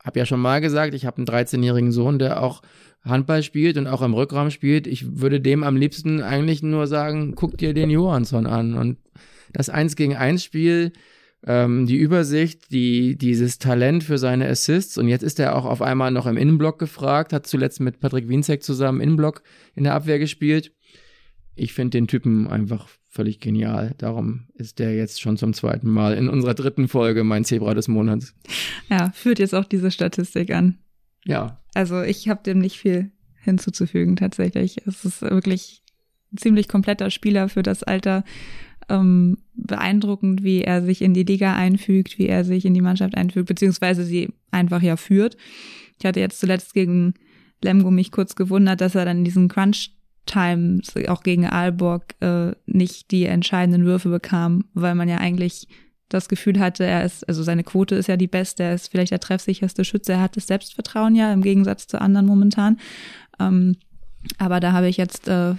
[0.04, 2.62] habe ja schon mal gesagt, ich habe einen 13-jährigen Sohn, der auch
[3.04, 4.86] Handball spielt und auch im Rückraum spielt.
[4.86, 8.74] Ich würde dem am liebsten eigentlich nur sagen, guck dir den Johansson an.
[8.74, 8.98] Und
[9.52, 10.92] das Eins gegen eins Spiel
[11.46, 15.82] ähm, die Übersicht, die, dieses Talent für seine Assists und jetzt ist er auch auf
[15.82, 19.42] einmal noch im Innenblock gefragt, hat zuletzt mit Patrick Wienzek zusammen Innenblock
[19.74, 20.72] in der Abwehr gespielt.
[21.54, 23.94] Ich finde den Typen einfach völlig genial.
[23.98, 27.88] Darum ist der jetzt schon zum zweiten Mal in unserer dritten Folge mein Zebra des
[27.88, 28.34] Monats.
[28.88, 30.78] Ja, führt jetzt auch diese Statistik an.
[31.24, 31.60] Ja.
[31.74, 34.78] Also ich habe dem nicht viel hinzuzufügen tatsächlich.
[34.86, 35.82] Es ist wirklich
[36.32, 38.24] ein ziemlich kompletter Spieler für das Alter
[38.88, 43.16] ähm, beeindruckend, wie er sich in die Liga einfügt, wie er sich in die Mannschaft
[43.16, 45.36] einfügt, beziehungsweise sie einfach ja führt.
[45.98, 47.14] Ich hatte jetzt zuletzt gegen
[47.62, 49.90] Lemgo mich kurz gewundert, dass er dann in diesen Crunch
[50.26, 55.66] Times auch gegen Aalborg äh, nicht die entscheidenden Würfe bekam, weil man ja eigentlich
[56.08, 59.12] das Gefühl hatte, er ist, also seine Quote ist ja die beste, er ist vielleicht
[59.12, 62.78] der treffsicherste Schütze, er hat das Selbstvertrauen ja im Gegensatz zu anderen momentan.
[63.40, 63.76] Ähm,
[64.38, 65.54] aber da habe ich jetzt äh,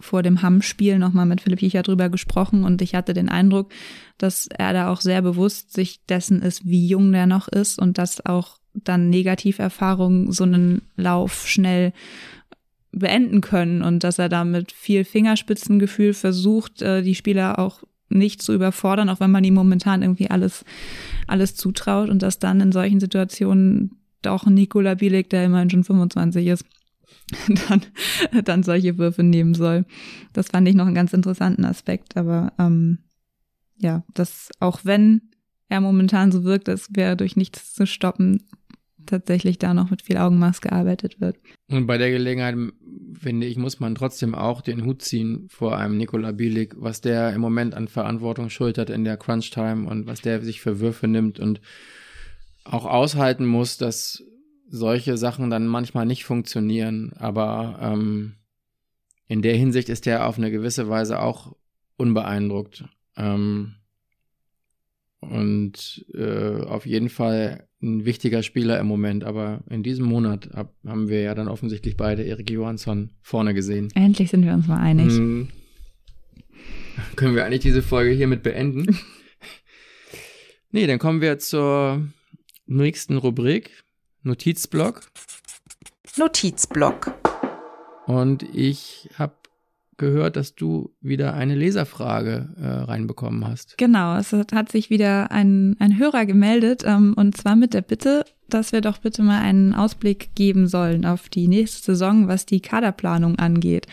[0.00, 3.72] vor dem Hamm-Spiel nochmal mit Philipp Jicher drüber gesprochen und ich hatte den Eindruck,
[4.18, 7.98] dass er da auch sehr bewusst sich dessen ist, wie jung der noch ist und
[7.98, 11.92] dass auch dann Negativerfahrungen so einen Lauf schnell
[12.92, 18.42] beenden können und dass er da mit viel Fingerspitzengefühl versucht, äh, die Spieler auch nicht
[18.42, 20.64] zu überfordern, auch wenn man ihm momentan irgendwie alles,
[21.28, 26.46] alles zutraut und dass dann in solchen Situationen doch Nikola Bielik, der immerhin schon 25
[26.48, 26.64] ist,
[27.68, 27.82] dann,
[28.44, 29.84] dann solche Würfe nehmen soll.
[30.32, 32.98] Das fand ich noch einen ganz interessanten Aspekt, aber ähm,
[33.76, 35.22] ja, dass auch wenn
[35.68, 38.42] er momentan so wirkt, als wäre durch nichts zu stoppen,
[39.06, 41.36] tatsächlich da noch mit viel Augenmaß gearbeitet wird.
[41.68, 42.56] Und bei der Gelegenheit,
[43.18, 47.32] finde ich, muss man trotzdem auch den Hut ziehen vor einem Nikola Bielik, was der
[47.32, 51.40] im Moment an Verantwortung schultert in der Crunch-Time und was der sich für Würfe nimmt
[51.40, 51.60] und
[52.64, 54.22] auch aushalten muss, dass
[54.70, 57.12] solche Sachen dann manchmal nicht funktionieren.
[57.18, 58.36] Aber ähm,
[59.26, 61.54] in der Hinsicht ist der auf eine gewisse Weise auch
[61.96, 62.84] unbeeindruckt.
[63.16, 63.74] Ähm,
[65.20, 69.24] und äh, auf jeden Fall ein wichtiger Spieler im Moment.
[69.24, 73.88] Aber in diesem Monat hab, haben wir ja dann offensichtlich beide Erik Johansson vorne gesehen.
[73.94, 75.12] Endlich sind wir uns mal einig.
[75.12, 75.48] Hm.
[77.16, 78.98] Können wir eigentlich diese Folge hiermit beenden?
[80.70, 82.08] nee, dann kommen wir zur
[82.66, 83.84] nächsten Rubrik.
[84.22, 85.02] Notizblock.
[86.16, 87.14] Notizblock.
[88.06, 89.34] Und ich habe
[89.96, 93.78] gehört, dass du wieder eine Leserfrage äh, reinbekommen hast.
[93.78, 98.24] Genau, es hat sich wieder ein, ein Hörer gemeldet ähm, und zwar mit der Bitte,
[98.48, 102.60] dass wir doch bitte mal einen Ausblick geben sollen auf die nächste Saison, was die
[102.60, 103.86] Kaderplanung angeht.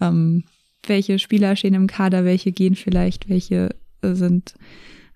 [0.00, 0.44] Ähm,
[0.86, 4.54] welche Spieler stehen im Kader, welche gehen vielleicht, welche äh, sind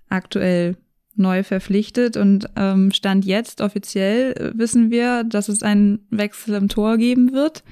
[0.08, 0.76] aktuell
[1.18, 6.68] neu verpflichtet und ähm, Stand jetzt offiziell äh, wissen wir, dass es einen Wechsel im
[6.68, 7.62] Tor geben wird.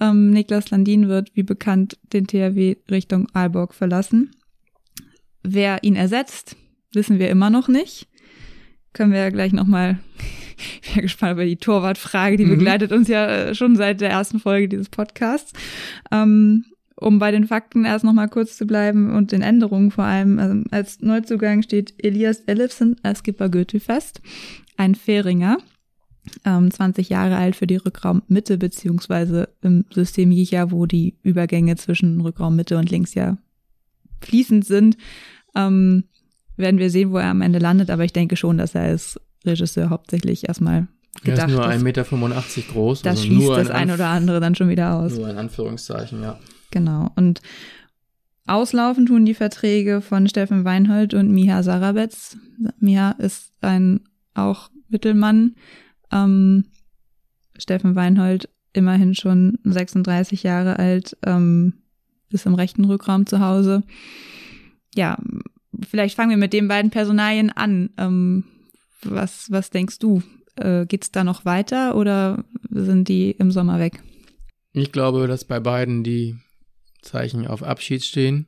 [0.00, 4.30] Ähm, Niklas Landin wird, wie bekannt, den THW Richtung Aalborg verlassen.
[5.42, 6.56] Wer ihn ersetzt,
[6.92, 8.08] wissen wir immer noch nicht.
[8.92, 9.98] Können wir ja gleich nochmal,
[10.82, 12.58] ich bin gespannt über die Torwartfrage, die mhm.
[12.58, 15.52] begleitet uns ja äh, schon seit der ersten Folge dieses Podcasts.
[16.10, 16.64] Ähm,
[16.96, 20.38] um bei den Fakten erst nochmal kurz zu bleiben und den Änderungen vor allem.
[20.38, 24.20] Also als Neuzugang steht Elias Ellefsen als Skipper Goethe fest,
[24.76, 25.58] ein Fähringer
[26.44, 32.20] ähm, 20 Jahre alt für die Rückraummitte, beziehungsweise im System Jicha, wo die Übergänge zwischen
[32.20, 33.38] Rückraummitte und links ja
[34.20, 34.96] fließend sind.
[35.54, 36.04] Ähm,
[36.56, 39.20] werden wir sehen, wo er am Ende landet, aber ich denke schon, dass er als
[39.44, 40.88] Regisseur hauptsächlich erstmal
[41.22, 42.04] gedacht Er ist nur 1,85 Meter
[42.72, 43.02] groß.
[43.02, 45.14] Das also schließt das ein oder andere dann schon wieder aus.
[45.14, 46.38] Nur in Anführungszeichen, ja.
[46.70, 47.10] Genau.
[47.16, 47.40] Und
[48.46, 52.36] auslaufen tun die Verträge von Steffen Weinhold und Miha Sarabetz.
[52.78, 54.00] Miha ist ein
[54.34, 55.56] auch Mittelmann,
[56.12, 56.66] ähm,
[57.58, 61.74] Steffen Weinhold immerhin schon 36 Jahre alt, ähm,
[62.30, 63.82] ist im rechten Rückraum zu Hause.
[64.94, 65.18] Ja,
[65.88, 67.90] vielleicht fangen wir mit den beiden Personalien an.
[67.96, 68.44] Ähm,
[69.02, 70.22] was, was denkst du?
[70.56, 74.02] Äh, geht's da noch weiter oder sind die im Sommer weg?
[74.72, 76.36] Ich glaube, dass bei beiden die
[77.02, 78.46] Zeichen auf Abschied stehen.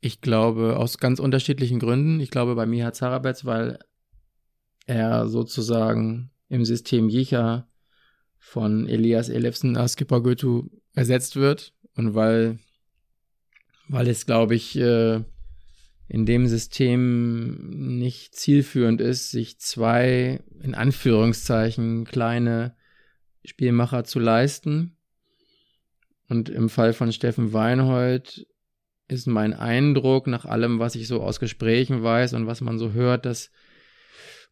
[0.00, 2.20] Ich glaube aus ganz unterschiedlichen Gründen.
[2.20, 3.78] Ich glaube bei Miha Zarabetz, weil
[4.86, 7.68] er sozusagen im System Jicha
[8.38, 12.58] von Elias Elefsen Askipper Goethe ersetzt wird und weil,
[13.88, 15.22] weil es, glaube ich, äh,
[16.08, 22.74] in dem System nicht zielführend ist, sich zwei, in Anführungszeichen, kleine
[23.44, 24.96] Spielmacher zu leisten.
[26.30, 28.46] Und im Fall von Steffen Weinhold
[29.08, 32.92] ist mein Eindruck, nach allem, was ich so aus Gesprächen weiß und was man so
[32.92, 33.50] hört, dass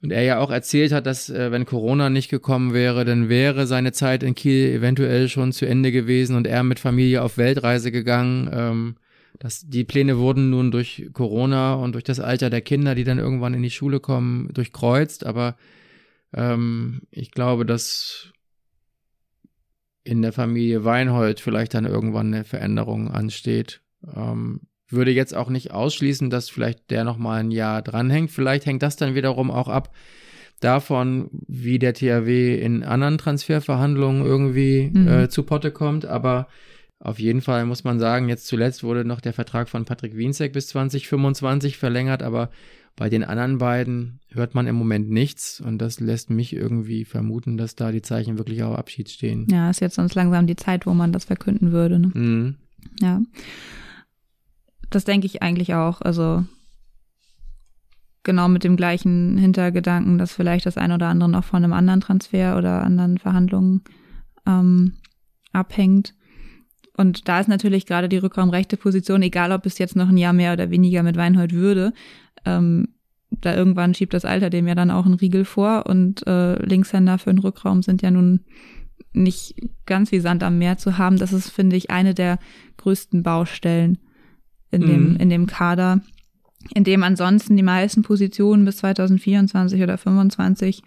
[0.00, 3.66] und er ja auch erzählt hat, dass äh, wenn Corona nicht gekommen wäre, dann wäre
[3.66, 7.90] seine Zeit in Kiel eventuell schon zu Ende gewesen und er mit Familie auf Weltreise
[7.90, 8.48] gegangen.
[8.52, 8.96] Ähm,
[9.38, 13.18] dass die Pläne wurden nun durch Corona und durch das Alter der Kinder, die dann
[13.18, 15.26] irgendwann in die Schule kommen, durchkreuzt.
[15.26, 15.56] Aber
[16.32, 18.32] ähm, ich glaube, dass
[20.08, 23.82] in der Familie Weinhold vielleicht dann irgendwann eine Veränderung ansteht.
[24.16, 28.30] Ähm, würde jetzt auch nicht ausschließen, dass vielleicht der noch mal ein Jahr dranhängt.
[28.30, 29.94] Vielleicht hängt das dann wiederum auch ab
[30.60, 35.08] davon, wie der THW in anderen Transferverhandlungen irgendwie mhm.
[35.08, 36.06] äh, zu Potte kommt.
[36.06, 36.48] Aber
[37.00, 40.52] Auf jeden Fall muss man sagen, jetzt zuletzt wurde noch der Vertrag von Patrick Wienzek
[40.52, 42.50] bis 2025 verlängert, aber
[42.98, 47.56] bei den anderen beiden hört man im Moment nichts und das lässt mich irgendwie vermuten,
[47.56, 49.46] dass da die Zeichen wirklich auf Abschied stehen.
[49.48, 52.00] Ja, ist jetzt sonst langsam die Zeit, wo man das verkünden würde.
[52.00, 52.10] Ne?
[52.12, 52.56] Mhm.
[53.00, 53.22] Ja.
[54.90, 56.00] Das denke ich eigentlich auch.
[56.00, 56.44] Also
[58.24, 62.00] genau mit dem gleichen Hintergedanken, dass vielleicht das eine oder andere noch von einem anderen
[62.00, 63.82] Transfer oder anderen Verhandlungen
[64.44, 64.94] ähm,
[65.52, 66.14] abhängt.
[66.96, 70.32] Und da ist natürlich gerade die rückraumrechte Position, egal ob es jetzt noch ein Jahr
[70.32, 71.92] mehr oder weniger mit Weinhold würde,
[72.56, 72.88] ähm,
[73.30, 77.18] da irgendwann schiebt das Alter dem ja dann auch einen Riegel vor und äh, Linkshänder
[77.18, 78.40] für den Rückraum sind ja nun
[79.12, 79.54] nicht
[79.86, 81.18] ganz wie Sand am Meer zu haben.
[81.18, 82.38] Das ist, finde ich, eine der
[82.78, 83.98] größten Baustellen
[84.70, 85.16] in dem, Mhm.
[85.16, 86.00] in dem Kader,
[86.74, 90.82] in dem ansonsten die meisten Positionen bis 2024 oder 2025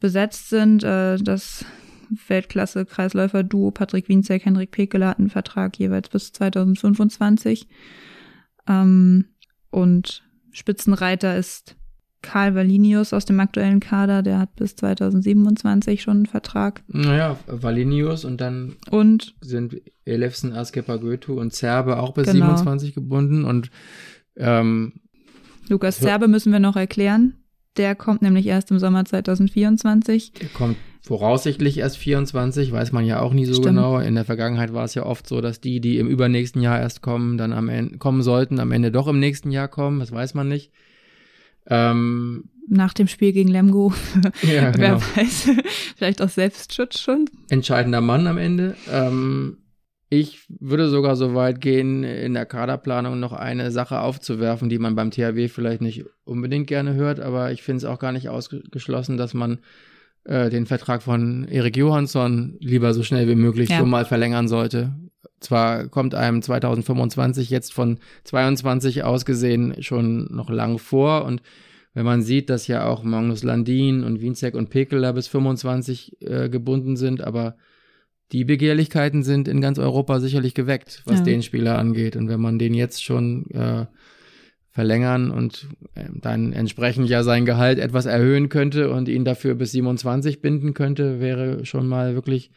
[0.00, 0.82] besetzt sind.
[0.82, 1.64] Äh, das
[2.26, 7.68] Weltklasse-Kreisläufer-Duo Patrick Wienzek, Henrik Pekele hatten einen Vertrag jeweils bis 2025.
[8.66, 9.26] Ähm,
[9.70, 11.76] und Spitzenreiter ist
[12.22, 16.82] Karl Valinius aus dem aktuellen Kader, der hat bis 2027 schon einen Vertrag.
[16.88, 22.46] Naja, Valinius und dann Und sind Elefsen, Askepa Götu und Zerbe auch bis Genau.
[22.46, 23.70] 27 gebunden und
[24.36, 24.92] ähm,
[25.68, 25.98] Lukas.
[26.00, 27.34] Zerbe müssen wir noch erklären.
[27.76, 30.32] Der kommt nämlich erst im Sommer 2024.
[30.40, 33.68] er kommt voraussichtlich erst 24, weiß man ja auch nie so Stimmt.
[33.68, 33.98] genau.
[33.98, 37.02] In der Vergangenheit war es ja oft so, dass die, die im übernächsten Jahr erst
[37.02, 40.34] kommen, dann am Ende kommen sollten, am Ende doch im nächsten Jahr kommen, das weiß
[40.34, 40.70] man nicht.
[41.66, 43.92] Ähm, Nach dem Spiel gegen Lemgo,
[44.42, 45.00] ja, wer genau.
[45.16, 45.50] weiß,
[45.96, 47.26] vielleicht aus Selbstschutz schon.
[47.48, 48.76] entscheidender Mann am Ende.
[48.90, 49.56] Ähm,
[50.12, 54.96] ich würde sogar so weit gehen, in der Kaderplanung noch eine Sache aufzuwerfen, die man
[54.96, 59.16] beim THW vielleicht nicht unbedingt gerne hört, aber ich finde es auch gar nicht ausgeschlossen,
[59.16, 59.60] dass man
[60.24, 63.78] äh, den Vertrag von Erik Johansson lieber so schnell wie möglich Ja.
[63.78, 64.94] schon mal verlängern sollte.
[65.40, 71.42] Zwar kommt einem 2025 jetzt von 22 aus gesehen schon noch lang vor und
[71.94, 76.48] wenn man sieht, dass ja auch Magnus Landin und Wienzek und Pekeler bis 25 äh,
[76.48, 77.56] gebunden sind, aber
[78.30, 81.24] die Begehrlichkeiten sind in ganz Europa sicherlich geweckt, was Ja.
[81.24, 82.14] den Spieler angeht.
[82.14, 83.86] Und wenn man den jetzt schon äh,
[84.80, 89.72] verlängern und äh, dann entsprechend ja sein Gehalt etwas erhöhen könnte und ihn dafür bis
[89.72, 92.50] 27 binden könnte, wäre schon mal wirklich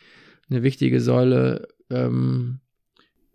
[0.50, 2.60] eine wichtige Säule ähm,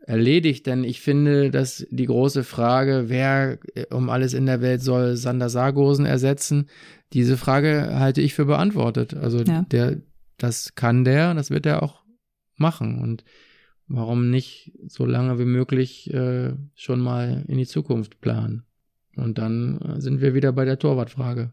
[0.07, 0.66] erledigt.
[0.66, 5.16] Denn ich finde, dass die große Frage, wer äh, um alles in der Welt soll
[5.16, 6.70] Sander Sargosen ersetzen,
[7.12, 9.12] diese Frage halte ich für beantwortet.
[9.12, 9.66] Also Ja.
[9.70, 9.98] der,
[10.38, 12.05] das kann der, das wird er auch
[12.57, 13.03] machen.
[13.03, 13.22] Und
[13.87, 18.62] warum nicht so lange wie möglich äh, schon mal in die Zukunft planen?
[19.18, 21.52] Und dann äh, sind wir wieder bei der Torwartfrage.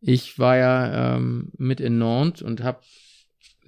[0.00, 2.80] Ich war ja ähm, mit in Nantes und habe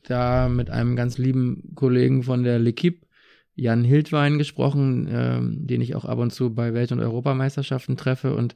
[0.04, 3.00] da mit einem ganz lieben Kollegen von der L'Equipe,
[3.54, 8.34] Jan Hildwein, gesprochen, ähm, den ich auch ab und zu bei Welt- und Europameisterschaften treffe
[8.34, 8.54] und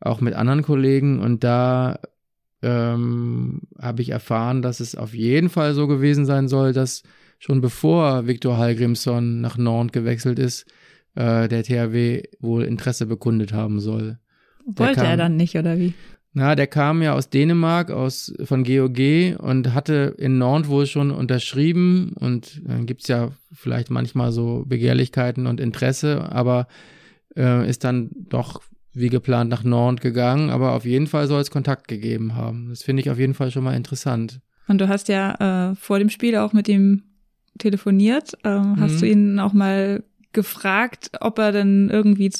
[0.00, 1.20] auch mit anderen Kollegen.
[1.20, 2.00] Und da
[2.62, 7.02] ähm, habe ich erfahren, dass es auf jeden Fall so gewesen sein soll, dass
[7.38, 10.64] schon bevor Viktor Hallgrimsson nach Nantes gewechselt ist,
[11.14, 14.18] äh, der THW wohl Interesse bekundet haben soll.
[14.64, 15.92] Wollte er kam- dann nicht, oder wie?
[16.34, 21.10] Na, der kam ja aus Dänemark, aus von GOG und hatte in Nantes wohl schon
[21.10, 26.68] unterschrieben und dann gibt's ja vielleicht manchmal so Begehrlichkeiten und Interesse, aber
[27.36, 28.62] äh, ist dann doch
[28.94, 32.68] wie geplant nach Nantes gegangen, aber auf jeden Fall soll es Kontakt gegeben haben.
[32.70, 34.40] Das finde ich auf jeden Fall schon mal interessant.
[34.68, 37.02] Und du hast ja äh, vor dem Spiel auch mit ihm
[37.58, 38.32] telefoniert.
[38.44, 39.00] Ähm, Hast Mhm.
[39.00, 42.30] du ihn auch mal gefragt, ob er denn irgendwie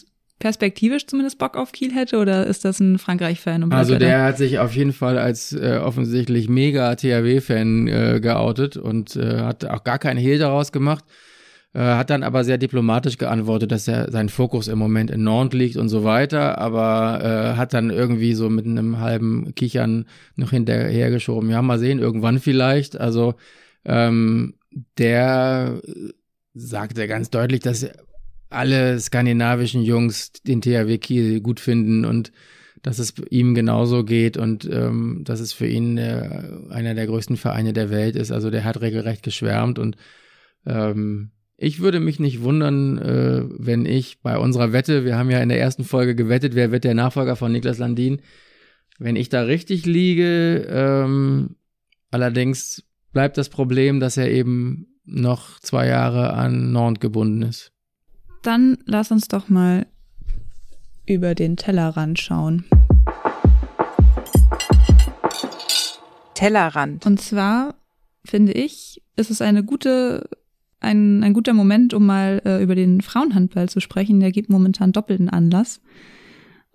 [0.42, 3.72] perspektivisch zumindest Bock auf Kiel hätte oder ist das ein Frankreich-Fan?
[3.72, 8.76] Also er der hat sich auf jeden Fall als äh, offensichtlich mega THW-Fan äh, geoutet
[8.76, 11.04] und äh, hat auch gar keinen Hehl daraus gemacht.
[11.74, 15.56] Äh, hat dann aber sehr diplomatisch geantwortet, dass er sein Fokus im Moment in Nantes
[15.56, 20.50] liegt und so weiter, aber äh, hat dann irgendwie so mit einem halben Kichern noch
[20.50, 21.50] hinterhergeschoben.
[21.50, 23.00] Ja, mal sehen, irgendwann vielleicht.
[23.00, 23.34] Also
[23.84, 24.54] ähm,
[24.98, 25.80] der
[26.54, 27.86] äh, sagte ganz deutlich, dass
[28.50, 32.32] alle skandinavischen Jungs den THW Kiel gut finden und
[32.82, 37.36] dass es ihm genauso geht und ähm, dass es für ihn äh, einer der größten
[37.36, 38.32] Vereine der Welt ist.
[38.32, 39.96] Also der hat regelrecht geschwärmt und
[40.66, 45.40] ähm, ich würde mich nicht wundern, äh, wenn ich bei unserer Wette, wir haben ja
[45.40, 48.20] in der ersten Folge gewettet, wer wird der Nachfolger von Niklas Landin,
[48.98, 51.56] wenn ich da richtig liege, ähm,
[52.10, 57.72] allerdings bleibt das Problem, dass er eben noch zwei Jahre an Nantes gebunden ist.
[58.42, 59.86] Dann lass uns doch mal
[61.06, 62.64] über den Tellerrand schauen.
[66.34, 67.06] Tellerrand.
[67.06, 67.74] Und zwar
[68.24, 70.28] finde ich, ist es eine gute
[70.82, 74.20] ein, ein guter Moment, um mal äh, über den Frauenhandball zu sprechen.
[74.20, 75.80] Der gibt momentan doppelten Anlass.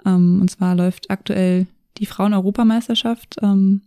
[0.06, 3.36] Ähm, und zwar läuft aktuell die Frauen-Europameisterschaft.
[3.42, 3.82] Ähm,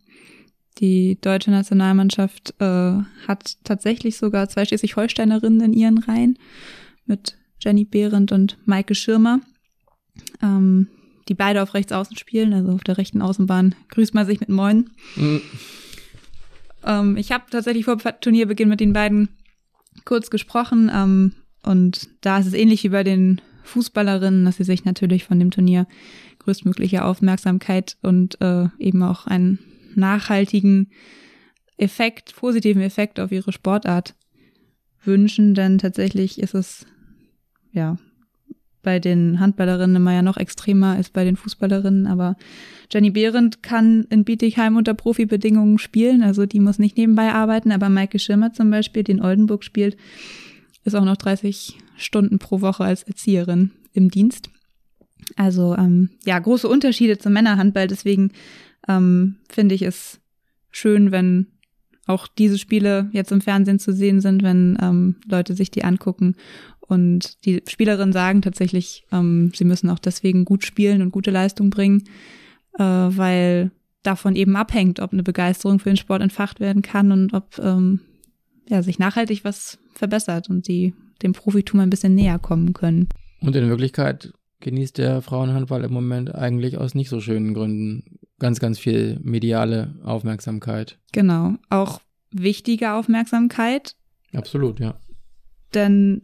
[0.81, 6.39] die deutsche Nationalmannschaft äh, hat tatsächlich sogar zwei Schleswig-Holsteinerinnen in ihren Reihen
[7.07, 9.41] mit Jenny Behrendt und Maike Schirmer,
[10.43, 10.89] ähm,
[11.29, 14.49] die beide auf rechts außen spielen, also auf der rechten Außenbahn grüßt man sich mit
[14.49, 14.91] Moin.
[15.17, 15.43] Mhm.
[16.85, 19.29] Ähm, ich habe tatsächlich vor Turnierbeginn mit den beiden
[20.07, 24.87] kurz gesprochen ähm, und da ist es ähnlich wie bei den Fußballerinnen, dass sie sich
[24.87, 25.87] natürlich von dem Turnier
[26.39, 29.59] größtmögliche Aufmerksamkeit und äh, eben auch einen
[29.95, 30.91] nachhaltigen
[31.77, 34.15] Effekt, positiven Effekt auf ihre Sportart
[35.03, 36.87] wünschen, denn tatsächlich ist es
[37.73, 37.97] ja
[38.83, 42.37] bei den Handballerinnen immer ja noch extremer als bei den Fußballerinnen, aber
[42.93, 47.89] Jenny Behrendt kann in Bietigheim unter Profibedingungen spielen, also die muss nicht nebenbei arbeiten, aber
[47.89, 49.97] Maike Schirmer zum Beispiel, die in Oldenburg spielt,
[50.85, 54.51] ist auch noch 30 Stunden pro Woche als Erzieherin im Dienst.
[55.37, 58.33] Also ähm, ja, große Unterschiede zum Männerhandball, deswegen
[58.89, 60.21] ähm, finde ich es
[60.71, 61.47] schön, wenn
[62.07, 66.35] auch diese Spiele jetzt im Fernsehen zu sehen sind, wenn ähm, Leute sich die angucken
[66.91, 71.71] und die Spielerinnen sagen tatsächlich, ähm, sie müssen auch deswegen gut spielen und gute Leistung
[71.71, 72.03] bringen,
[72.79, 73.71] äh, weil
[74.03, 78.01] davon eben abhängt, ob eine Begeisterung für den Sport entfacht werden kann und ob ähm,
[78.69, 83.09] ja, sich nachhaltig was verbessert und sie dem Profitum ein bisschen näher kommen können.
[83.41, 88.61] Und in Wirklichkeit genießt der Frauenhandball im Moment eigentlich aus nicht so schönen Gründen ganz,
[88.61, 90.99] ganz viel mediale Aufmerksamkeit.
[91.13, 93.97] Genau, auch wichtige Aufmerksamkeit.
[94.33, 94.95] Absolut, ja.
[95.75, 96.23] Denn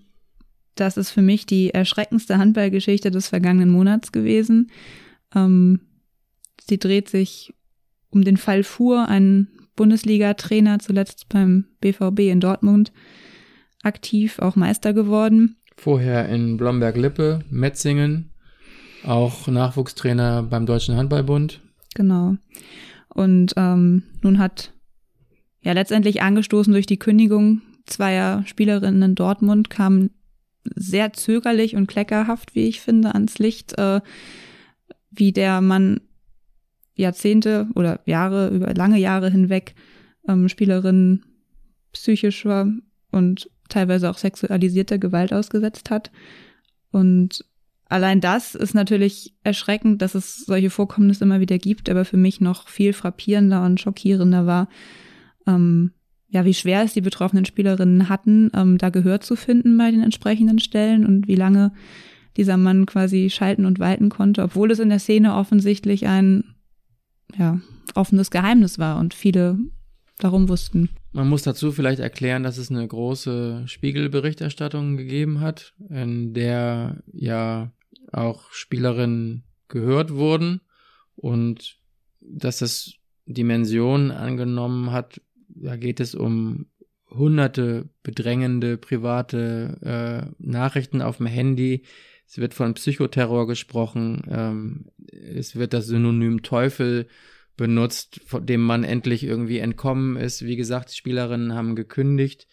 [0.75, 4.70] das ist für mich die erschreckendste Handballgeschichte des vergangenen Monats gewesen.
[5.35, 5.81] Ähm,
[6.61, 7.55] sie dreht sich
[8.11, 12.92] um den Fall Fuhr, ein Bundesliga-Trainer, zuletzt beim BVB in Dortmund
[13.83, 15.57] aktiv, auch Meister geworden.
[15.76, 18.30] Vorher in Blomberg-Lippe, Metzingen,
[19.04, 21.60] auch Nachwuchstrainer beim Deutschen Handballbund.
[21.94, 22.36] Genau.
[23.08, 24.72] Und ähm, nun hat
[25.60, 30.10] ja letztendlich angestoßen durch die Kündigung zweier Spielerinnen in Dortmund kam
[30.74, 34.00] sehr zögerlich und kleckerhaft, wie ich finde, ans Licht, äh,
[35.10, 36.00] wie der Mann
[36.94, 39.74] Jahrzehnte oder Jahre, über lange Jahre hinweg
[40.28, 41.24] ähm, Spielerinnen
[41.92, 42.70] psychischer
[43.16, 46.11] und teilweise auch sexualisierter Gewalt ausgesetzt hat.
[46.92, 47.44] Und
[47.88, 52.40] allein das ist natürlich erschreckend, dass es solche Vorkommnisse immer wieder gibt, aber für mich
[52.40, 54.68] noch viel frappierender und schockierender war,
[55.46, 55.92] ähm,
[56.29, 60.02] ja, wie schwer es die betroffenen Spielerinnen hatten, ähm, da Gehör zu finden bei den
[60.02, 61.72] entsprechenden Stellen und wie lange
[62.37, 66.44] dieser Mann quasi schalten und walten konnte, obwohl es in der Szene offensichtlich ein
[67.37, 67.61] ja,
[67.94, 69.59] offenes Geheimnis war und viele
[70.18, 70.90] darum wussten.
[71.16, 77.72] Man muss dazu vielleicht erklären, dass es eine große Spiegelberichterstattung gegeben hat, in der ja
[78.12, 80.61] auch Spielerinnen gehört wurden
[81.14, 81.79] und
[82.20, 86.66] dass das Dimensionen angenommen hat, da geht es um
[87.09, 91.85] hunderte bedrängende private äh, Nachrichten auf dem Handy.
[92.26, 94.22] Es wird von Psychoterror gesprochen.
[94.29, 97.07] Ähm, es wird das Synonym Teufel
[97.56, 100.44] benutzt, von dem man endlich irgendwie entkommen ist.
[100.44, 102.46] Wie gesagt, Spielerinnen haben gekündigt.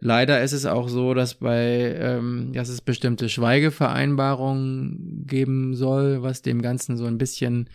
[0.00, 6.42] Leider ist es auch so, dass bei, ähm, dass es bestimmte Schweigevereinbarungen geben soll, was
[6.42, 7.68] dem Ganzen so ein bisschen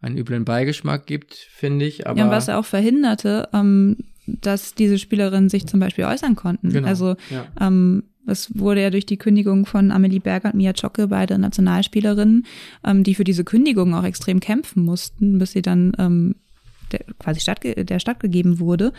[0.00, 2.06] einen üblen Beigeschmack gibt, finde ich.
[2.06, 6.36] Aber ja, und was er auch verhinderte, ähm, dass diese Spielerinnen sich zum Beispiel äußern
[6.36, 6.70] konnten.
[6.70, 7.46] Genau, also ja.
[7.60, 12.46] ähm, es wurde ja durch die Kündigung von Amelie Berger und Mia Zschocke, beide Nationalspielerinnen,
[12.84, 16.36] ähm, die für diese Kündigung auch extrem kämpfen mussten, bis sie dann ähm,
[16.92, 18.92] der, quasi statt, der stattgegeben wurde.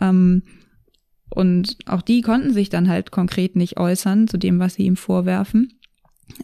[0.00, 0.42] Ähm,
[1.30, 4.96] und auch die konnten sich dann halt konkret nicht äußern zu dem, was sie ihm
[4.96, 5.72] vorwerfen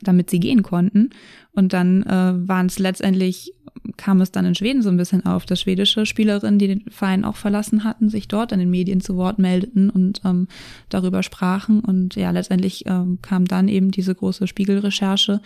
[0.02, 1.10] damit sie gehen konnten.
[1.52, 3.54] Und dann äh, waren es letztendlich,
[3.96, 7.24] kam es dann in Schweden so ein bisschen auf, dass schwedische Spielerinnen, die den Verein
[7.24, 10.48] auch verlassen hatten, sich dort in den Medien zu Wort meldeten und ähm,
[10.88, 11.80] darüber sprachen.
[11.80, 15.40] Und ja, letztendlich ähm, kam dann eben diese große Spiegelrecherche.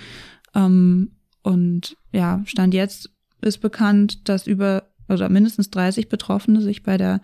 [0.54, 1.12] Ähm,
[1.42, 3.10] und ja, Stand jetzt
[3.40, 7.20] ist bekannt, dass über oder mindestens 30 Betroffene sich bei der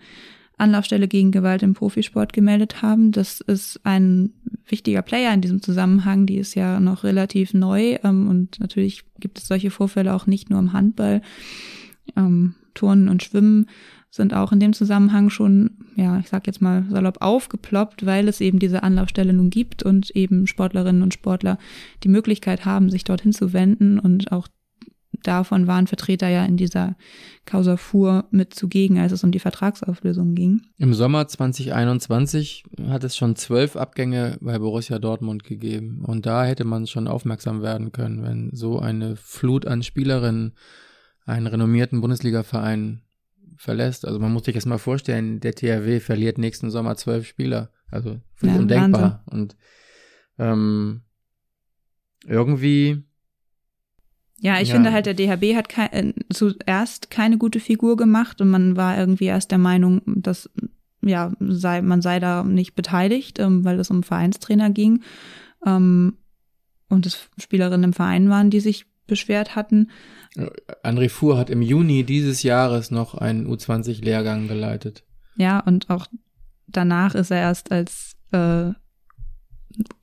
[0.59, 3.11] Anlaufstelle gegen Gewalt im Profisport gemeldet haben.
[3.11, 4.33] Das ist ein
[4.67, 6.25] wichtiger Player in diesem Zusammenhang.
[6.25, 10.49] Die ist ja noch relativ neu ähm, und natürlich gibt es solche Vorfälle auch nicht
[10.49, 11.21] nur im Handball.
[12.15, 13.67] Ähm, Turnen und Schwimmen
[14.11, 18.41] sind auch in dem Zusammenhang schon, ja, ich sag jetzt mal salopp aufgeploppt, weil es
[18.41, 21.59] eben diese Anlaufstelle nun gibt und eben Sportlerinnen und Sportler
[22.03, 24.47] die Möglichkeit haben, sich dorthin zu wenden und auch
[25.23, 26.95] davon waren Vertreter ja in dieser
[27.45, 30.61] Causa Fuhr mit zugegen, als es um die Vertragsauflösung ging.
[30.77, 36.03] Im Sommer 2021 hat es schon zwölf Abgänge bei Borussia Dortmund gegeben.
[36.05, 40.53] Und da hätte man schon aufmerksam werden können, wenn so eine Flut an Spielerinnen
[41.25, 43.01] einen renommierten Bundesliga-Verein
[43.55, 44.05] verlässt.
[44.05, 47.71] Also man muss sich das mal vorstellen, der THW verliert nächsten Sommer zwölf Spieler.
[47.91, 49.23] Also ja, undenkbar.
[49.25, 49.39] Wahnsinn.
[49.41, 49.57] Und
[50.37, 51.01] ähm,
[52.25, 53.03] irgendwie.
[54.41, 54.75] Ja, ich ja.
[54.75, 58.97] finde halt, der DHB hat kei äh, zuerst keine gute Figur gemacht und man war
[58.97, 60.49] irgendwie erst der Meinung, dass
[61.01, 65.01] ja, sei, man sei da nicht beteiligt, ähm, weil es um Vereinstrainer ging.
[65.65, 66.17] Ähm,
[66.89, 69.89] und es Spielerinnen im Verein waren, die sich beschwert hatten.
[70.83, 75.03] André Fuhr hat im Juni dieses Jahres noch einen U20-Lehrgang geleitet.
[75.35, 76.07] Ja, und auch
[76.67, 78.71] danach ist er erst als äh,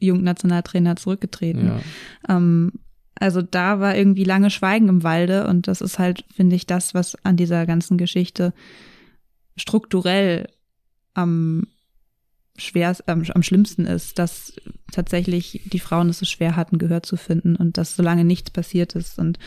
[0.01, 1.67] Jugendnationaltrainer zurückgetreten.
[1.67, 2.37] Ja.
[2.37, 2.73] Ähm,
[3.19, 6.95] also da war irgendwie lange Schweigen im Walde und das ist halt, finde ich, das,
[6.95, 8.53] was an dieser ganzen Geschichte
[9.57, 10.49] strukturell
[11.15, 11.67] am
[12.59, 14.55] schwerst, am, am schlimmsten ist, dass
[14.93, 18.95] tatsächlich die Frauen es so schwer hatten, Gehör zu finden und dass solange nichts passiert
[18.95, 19.19] ist.
[19.19, 19.39] Und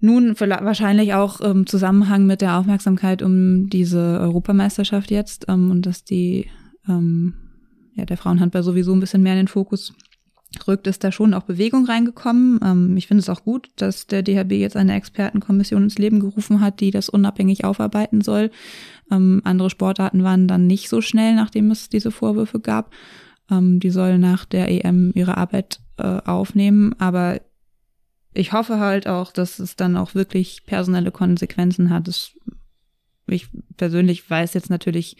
[0.00, 6.04] nun wahrscheinlich auch im Zusammenhang mit der Aufmerksamkeit um diese Europameisterschaft jetzt ähm, und dass
[6.04, 6.50] die
[6.88, 7.34] ähm,
[7.94, 9.94] ja der Frauenhandball sowieso ein bisschen mehr in den Fokus
[10.66, 12.60] rückt, ist da schon auch Bewegung reingekommen.
[12.64, 16.60] Ähm, ich finde es auch gut, dass der DHB jetzt eine Expertenkommission ins Leben gerufen
[16.60, 18.50] hat, die das unabhängig aufarbeiten soll.
[19.10, 22.92] Ähm, andere Sportarten waren dann nicht so schnell, nachdem es diese Vorwürfe gab.
[23.50, 27.40] Ähm, die sollen nach der EM ihre Arbeit äh, aufnehmen, aber
[28.32, 32.08] ich hoffe halt auch, dass es dann auch wirklich personelle Konsequenzen hat.
[32.08, 32.32] Das,
[33.26, 35.16] ich persönlich weiß jetzt natürlich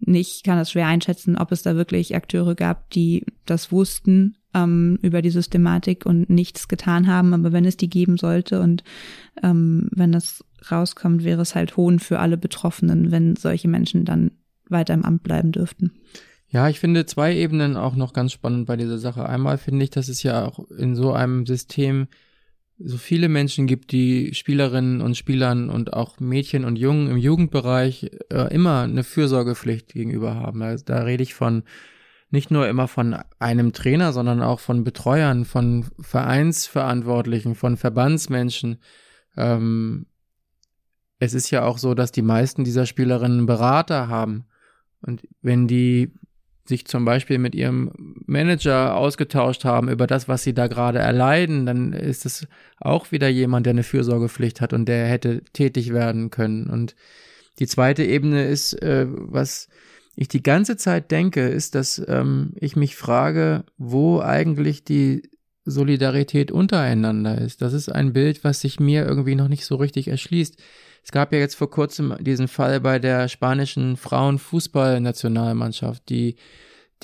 [0.00, 4.98] nicht, kann das schwer einschätzen, ob es da wirklich Akteure gab, die das wussten ähm,
[5.02, 7.34] über die Systematik und nichts getan haben.
[7.34, 8.84] Aber wenn es die geben sollte und
[9.42, 14.32] ähm, wenn das rauskommt, wäre es halt Hohn für alle Betroffenen, wenn solche Menschen dann
[14.68, 15.92] weiter im Amt bleiben dürften.
[16.50, 19.28] Ja, ich finde zwei Ebenen auch noch ganz spannend bei dieser Sache.
[19.28, 22.08] Einmal finde ich, dass es ja auch in so einem System
[22.78, 28.10] so viele Menschen gibt, die Spielerinnen und Spielern und auch Mädchen und Jungen im Jugendbereich
[28.30, 30.62] äh, immer eine Fürsorgepflicht gegenüber haben.
[30.62, 31.64] Also da rede ich von
[32.30, 38.78] nicht nur immer von einem Trainer, sondern auch von Betreuern, von Vereinsverantwortlichen, von Verbandsmenschen.
[39.36, 40.06] Ähm,
[41.18, 44.46] es ist ja auch so, dass die meisten dieser Spielerinnen Berater haben.
[45.00, 46.12] Und wenn die
[46.68, 47.90] sich zum Beispiel mit ihrem
[48.26, 52.46] Manager ausgetauscht haben über das, was sie da gerade erleiden, dann ist es
[52.78, 56.68] auch wieder jemand, der eine Fürsorgepflicht hat und der hätte tätig werden können.
[56.68, 56.94] Und
[57.58, 59.68] die zweite Ebene ist, äh, was
[60.20, 65.30] ich die ganze Zeit denke, ist, dass ähm, ich mich frage, wo eigentlich die
[65.64, 67.62] Solidarität untereinander ist.
[67.62, 70.60] Das ist ein Bild, was sich mir irgendwie noch nicht so richtig erschließt.
[71.04, 76.34] Es gab ja jetzt vor kurzem diesen Fall bei der spanischen Frauenfußballnationalmannschaft, die,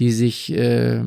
[0.00, 1.04] die sich äh,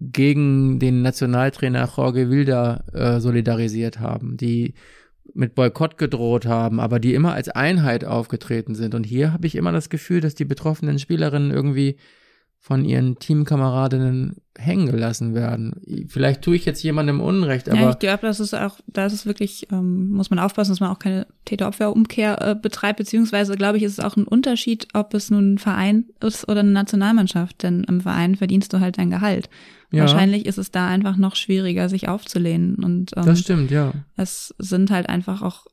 [0.00, 4.72] gegen den Nationaltrainer Jorge Wilder äh, solidarisiert haben, die
[5.34, 8.94] mit Boykott gedroht haben, aber die immer als Einheit aufgetreten sind.
[8.94, 11.96] Und hier habe ich immer das Gefühl, dass die betroffenen Spielerinnen irgendwie
[12.60, 15.80] von ihren Teamkameradinnen hängen gelassen werden.
[16.08, 17.80] Vielleicht tue ich jetzt jemandem Unrecht, aber.
[17.80, 20.80] Ja, ich glaube, das ist auch, da ist es wirklich, ähm, muss man aufpassen, dass
[20.80, 25.14] man auch keine Täter-Opfer-Umkehr äh, betreibt, beziehungsweise glaube ich, ist es auch ein Unterschied, ob
[25.14, 29.10] es nun ein Verein ist oder eine Nationalmannschaft, denn im Verein verdienst du halt dein
[29.10, 29.48] Gehalt.
[29.90, 30.02] Ja.
[30.02, 32.74] Wahrscheinlich ist es da einfach noch schwieriger, sich aufzulehnen.
[32.84, 33.92] Und ähm, das stimmt, ja.
[34.16, 35.66] Es sind halt einfach auch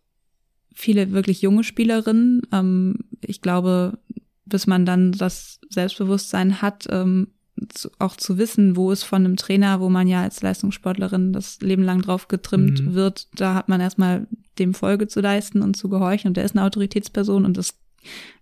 [0.73, 2.43] viele wirklich junge Spielerinnen.
[2.51, 3.97] Ähm, ich glaube,
[4.45, 7.27] bis man dann das Selbstbewusstsein hat, ähm,
[7.69, 11.61] zu, auch zu wissen, wo es von einem Trainer, wo man ja als Leistungssportlerin das
[11.61, 12.93] Leben lang drauf getrimmt mhm.
[12.93, 14.27] wird, da hat man erstmal
[14.59, 17.79] dem Folge zu leisten und zu gehorchen und der ist eine Autoritätsperson und das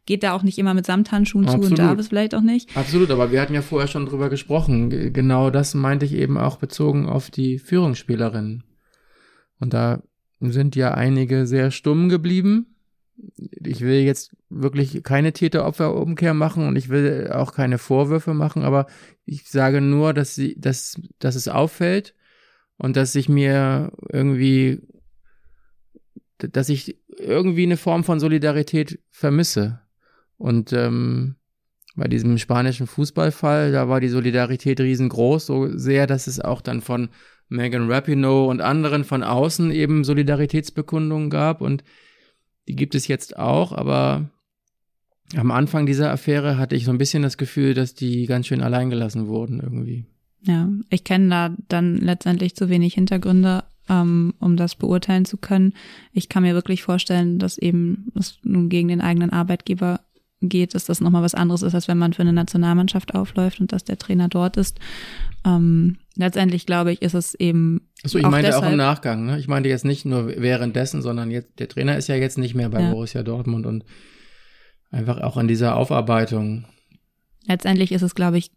[0.06, 1.66] geht da auch nicht immer mit Samthandschuhen Absolut.
[1.66, 2.76] zu und darf es vielleicht auch nicht.
[2.76, 5.14] Absolut, aber wir hatten ja vorher schon drüber gesprochen.
[5.14, 8.64] Genau das meinte ich eben auch bezogen auf die Führungsspielerinnen.
[9.60, 10.04] Und da
[10.42, 12.73] sind ja einige sehr stumm geblieben,
[13.38, 18.88] ich will jetzt wirklich keine Täter-Opfer-Umkehr machen und ich will auch keine Vorwürfe machen, aber
[19.26, 22.14] ich sage nur, dass sie, dass, dass es auffällt
[22.78, 24.82] und dass ich mir irgendwie,
[26.38, 29.80] dass ich irgendwie eine Form von Solidarität vermisse.
[30.38, 31.36] Und ähm,
[31.96, 36.82] bei diesem spanischen Fußballfall, da war die Solidarität riesengroß, so sehr, dass es auch dann
[36.82, 37.10] von
[37.50, 41.84] Megan Rapinoe und anderen von außen eben Solidaritätsbekundungen gab und
[42.68, 44.30] die gibt es jetzt auch, aber
[45.36, 48.62] am Anfang dieser Affäre hatte ich so ein bisschen das Gefühl, dass die ganz schön
[48.62, 50.06] alleingelassen wurden irgendwie.
[50.42, 55.74] Ja, ich kenne da dann letztendlich zu wenig Hintergründe ähm, um das beurteilen zu können.
[56.12, 60.02] Ich kann mir wirklich vorstellen, dass eben es nun gegen den eigenen Arbeitgeber
[60.50, 63.72] geht, dass das nochmal was anderes ist, als wenn man für eine Nationalmannschaft aufläuft und
[63.72, 64.80] dass der Trainer dort ist.
[65.46, 67.90] Ähm, letztendlich glaube ich, ist es eben.
[68.04, 69.40] Achso, ich auch meinte deshalb, auch im Nachgang, ne?
[69.40, 72.70] Ich meinte jetzt nicht nur währenddessen, sondern jetzt, der Trainer ist ja jetzt nicht mehr
[72.70, 72.92] bei Ja.
[72.92, 73.84] Borussia Dortmund und
[74.92, 76.66] einfach auch in dieser Aufarbeitung.
[77.48, 78.52] Letztendlich ist es, glaube ich,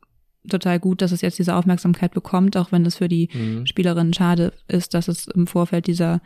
[0.49, 3.67] total gut, dass es jetzt diese Aufmerksamkeit bekommt, auch wenn es für die Mhm.
[3.67, 6.21] Spielerinnen schade ist, dass es im Vorfeld dieser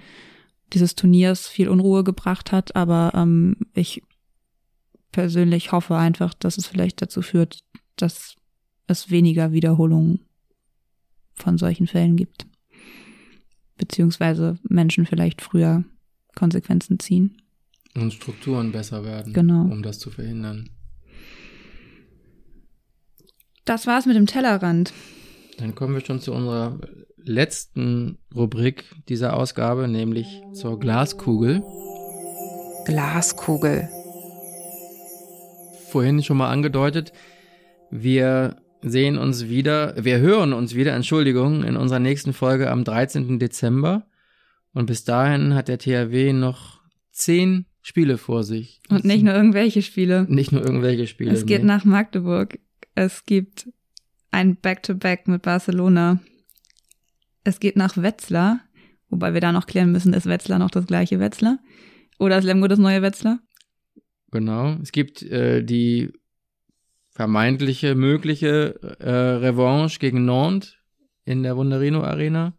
[0.72, 2.76] dieses Turniers viel Unruhe gebracht hat.
[2.76, 4.02] Aber ähm, ich
[5.12, 7.60] persönlich hoffe einfach, dass es vielleicht dazu führt,
[7.96, 8.36] dass
[8.86, 10.20] es weniger Wiederholungen
[11.34, 12.46] von solchen Fällen gibt.
[13.76, 15.84] Beziehungsweise Menschen vielleicht früher
[16.34, 17.40] Konsequenzen ziehen.
[17.94, 19.62] Und Strukturen besser werden, Genau.
[19.62, 20.70] um das zu verhindern.
[23.64, 24.92] Das war's mit dem Tellerrand.
[25.58, 26.80] Dann kommen wir schon zu unserer
[27.16, 31.62] letzten Rubrik dieser Ausgabe, nämlich zur Glaskugel.
[32.86, 33.88] Glaskugel.
[35.90, 37.12] Vorhin schon mal angedeutet,
[37.90, 43.38] wir sehen uns wieder, wir hören uns wieder, Entschuldigung, in unserer nächsten Folge am 13.
[43.38, 44.06] Dezember.
[44.72, 46.80] Und bis dahin hat der THW noch
[47.10, 48.80] zehn Spiele vor sich.
[48.88, 50.26] Und nicht nur irgendwelche Spiele.
[50.28, 51.32] Nicht nur irgendwelche Spiele.
[51.32, 51.66] Es geht nee.
[51.66, 52.58] nach Magdeburg.
[52.94, 53.68] Es gibt
[54.30, 56.20] ein Back-to-Back mit Barcelona.
[57.42, 58.60] Es geht nach Wetzlar,
[59.08, 61.58] wobei wir da noch klären müssen, ist Wetzlar noch das gleiche Wetzlar?
[62.18, 63.40] Oder ist Lemgo das neue Wetzlar?
[64.30, 64.76] Genau.
[64.82, 66.12] Es gibt äh, die
[67.10, 70.76] vermeintliche mögliche äh, Revanche gegen Nantes
[71.24, 72.54] in der Wunderino Arena.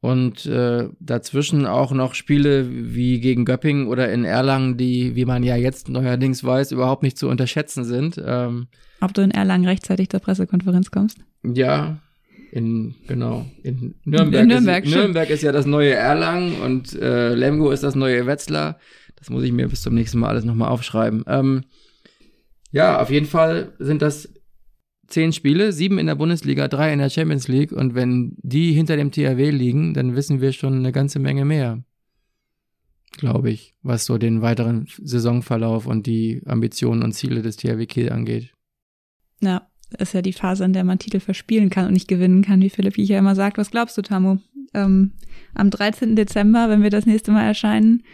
[0.00, 5.42] Und äh, dazwischen auch noch Spiele wie gegen Göppingen oder in Erlangen, die, wie man
[5.42, 8.20] ja jetzt neuerdings weiß, überhaupt nicht zu unterschätzen sind.
[8.24, 8.68] Ähm,
[9.00, 11.18] Ob du in Erlangen rechtzeitig zur Pressekonferenz kommst?
[11.42, 11.98] ja,
[12.52, 14.42] in, genau, in Nürnberg.
[14.42, 14.94] In Nürnberg, ist.
[14.94, 18.78] Nürnberg ist ja das neue Erlangen und äh, Lemgo ist das neue Wetzlar.
[19.26, 21.24] Das muss ich mir bis zum nächsten Mal alles nochmal aufschreiben.
[21.26, 21.64] Ähm,
[22.70, 24.32] ja, auf jeden Fall sind das
[25.08, 27.72] zehn Spiele, sieben in der Bundesliga, drei in der Champions League.
[27.72, 31.82] Und wenn die hinter dem THW liegen, dann wissen wir schon eine ganze Menge mehr.
[33.18, 38.12] Glaube ich, was so den weiteren Saisonverlauf und die Ambitionen und Ziele des THW Kiel
[38.12, 38.52] angeht.
[39.40, 39.66] Ja,
[39.98, 42.70] ist ja die Phase, in der man Titel verspielen kann und nicht gewinnen kann, wie
[42.70, 43.58] Philipp Hiecher immer sagt.
[43.58, 44.36] Was glaubst du, Tamu?
[44.72, 45.14] Ähm,
[45.52, 46.14] am 13.
[46.14, 48.04] Dezember, wenn wir das nächste Mal erscheinen,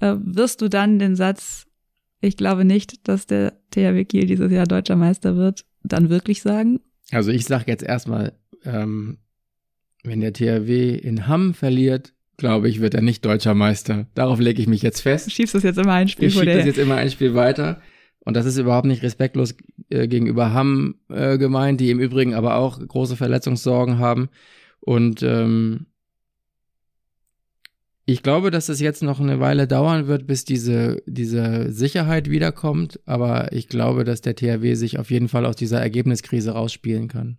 [0.00, 1.66] äh, wirst du dann den Satz,
[2.20, 6.80] ich glaube nicht, dass der THW Kiel dieses Jahr deutscher Meister wird, dann wirklich sagen?
[7.10, 8.32] Also ich sage jetzt erstmal,
[8.64, 9.18] ähm,
[10.02, 14.06] wenn der THW in Hamm verliert, glaube ich, wird er nicht deutscher Meister.
[14.14, 15.30] Darauf lege ich mich jetzt Du fest.
[15.30, 17.80] schiebst das jetzt immer ein Spiel Ich schiebe das jetzt immer ein Spiel weiter.
[18.20, 19.54] Und das ist überhaupt nicht respektlos
[19.90, 24.30] äh, gegenüber Hamm äh, gemeint, die im Übrigen aber auch große Verletzungssorgen haben.
[24.80, 25.86] Und ähm,
[28.06, 33.00] ich glaube, dass es jetzt noch eine Weile dauern wird, bis diese, diese Sicherheit wiederkommt.
[33.06, 37.38] Aber ich glaube, dass der THW sich auf jeden Fall aus dieser Ergebniskrise rausspielen kann.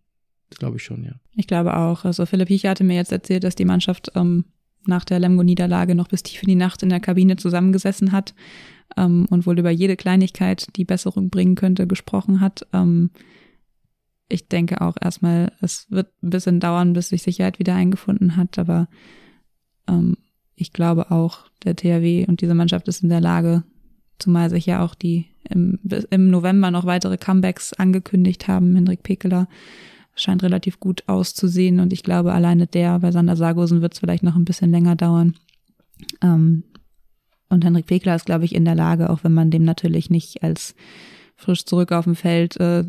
[0.50, 1.14] Das glaube ich schon, ja.
[1.36, 2.06] Ich glaube auch.
[2.06, 4.46] Also Philipp Hiecher hatte mir jetzt erzählt, dass die Mannschaft ähm,
[4.88, 8.34] nach der Lemgo-Niederlage noch bis tief in die Nacht in der Kabine zusammengesessen hat
[8.98, 12.66] ähm, und wohl über jede Kleinigkeit, die Besserung bringen könnte, gesprochen hat.
[12.74, 13.12] Ähm,
[14.30, 18.58] ich denke auch erstmal, es wird ein bisschen dauern, bis sich Sicherheit wieder eingefunden hat,
[18.58, 18.88] aber
[19.88, 20.18] ähm,
[20.56, 23.64] ich glaube auch, der THW und diese Mannschaft ist in der Lage,
[24.20, 25.80] zumal sich ja auch die im,
[26.10, 28.76] im November noch weitere Comebacks angekündigt haben.
[28.76, 29.48] Hendrik Pekeler
[30.16, 34.24] scheint relativ gut auszusehen und ich glaube, alleine der bei Sander Sargosen wird es vielleicht
[34.24, 35.36] noch ein bisschen länger dauern.
[36.22, 36.64] Ähm,
[37.50, 40.42] und Henrik Pekler ist, glaube ich, in der Lage, auch wenn man dem natürlich nicht
[40.42, 40.76] als
[41.36, 42.86] frisch zurück auf dem Feld äh,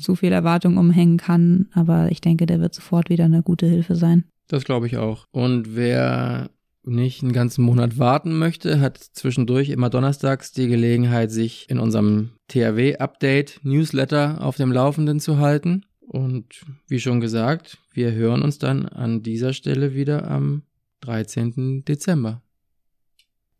[0.00, 3.94] zu viel Erwartung umhängen kann, aber ich denke, der wird sofort wieder eine gute Hilfe
[3.94, 4.24] sein.
[4.48, 5.24] Das glaube ich auch.
[5.30, 6.50] Und wer
[6.86, 12.30] nicht einen ganzen Monat warten möchte, hat zwischendurch immer donnerstags die Gelegenheit, sich in unserem
[12.48, 15.84] THW-Update-Newsletter auf dem Laufenden zu halten.
[16.00, 20.62] Und wie schon gesagt, wir hören uns dann an dieser Stelle wieder am
[21.00, 21.84] 13.
[21.84, 22.42] Dezember.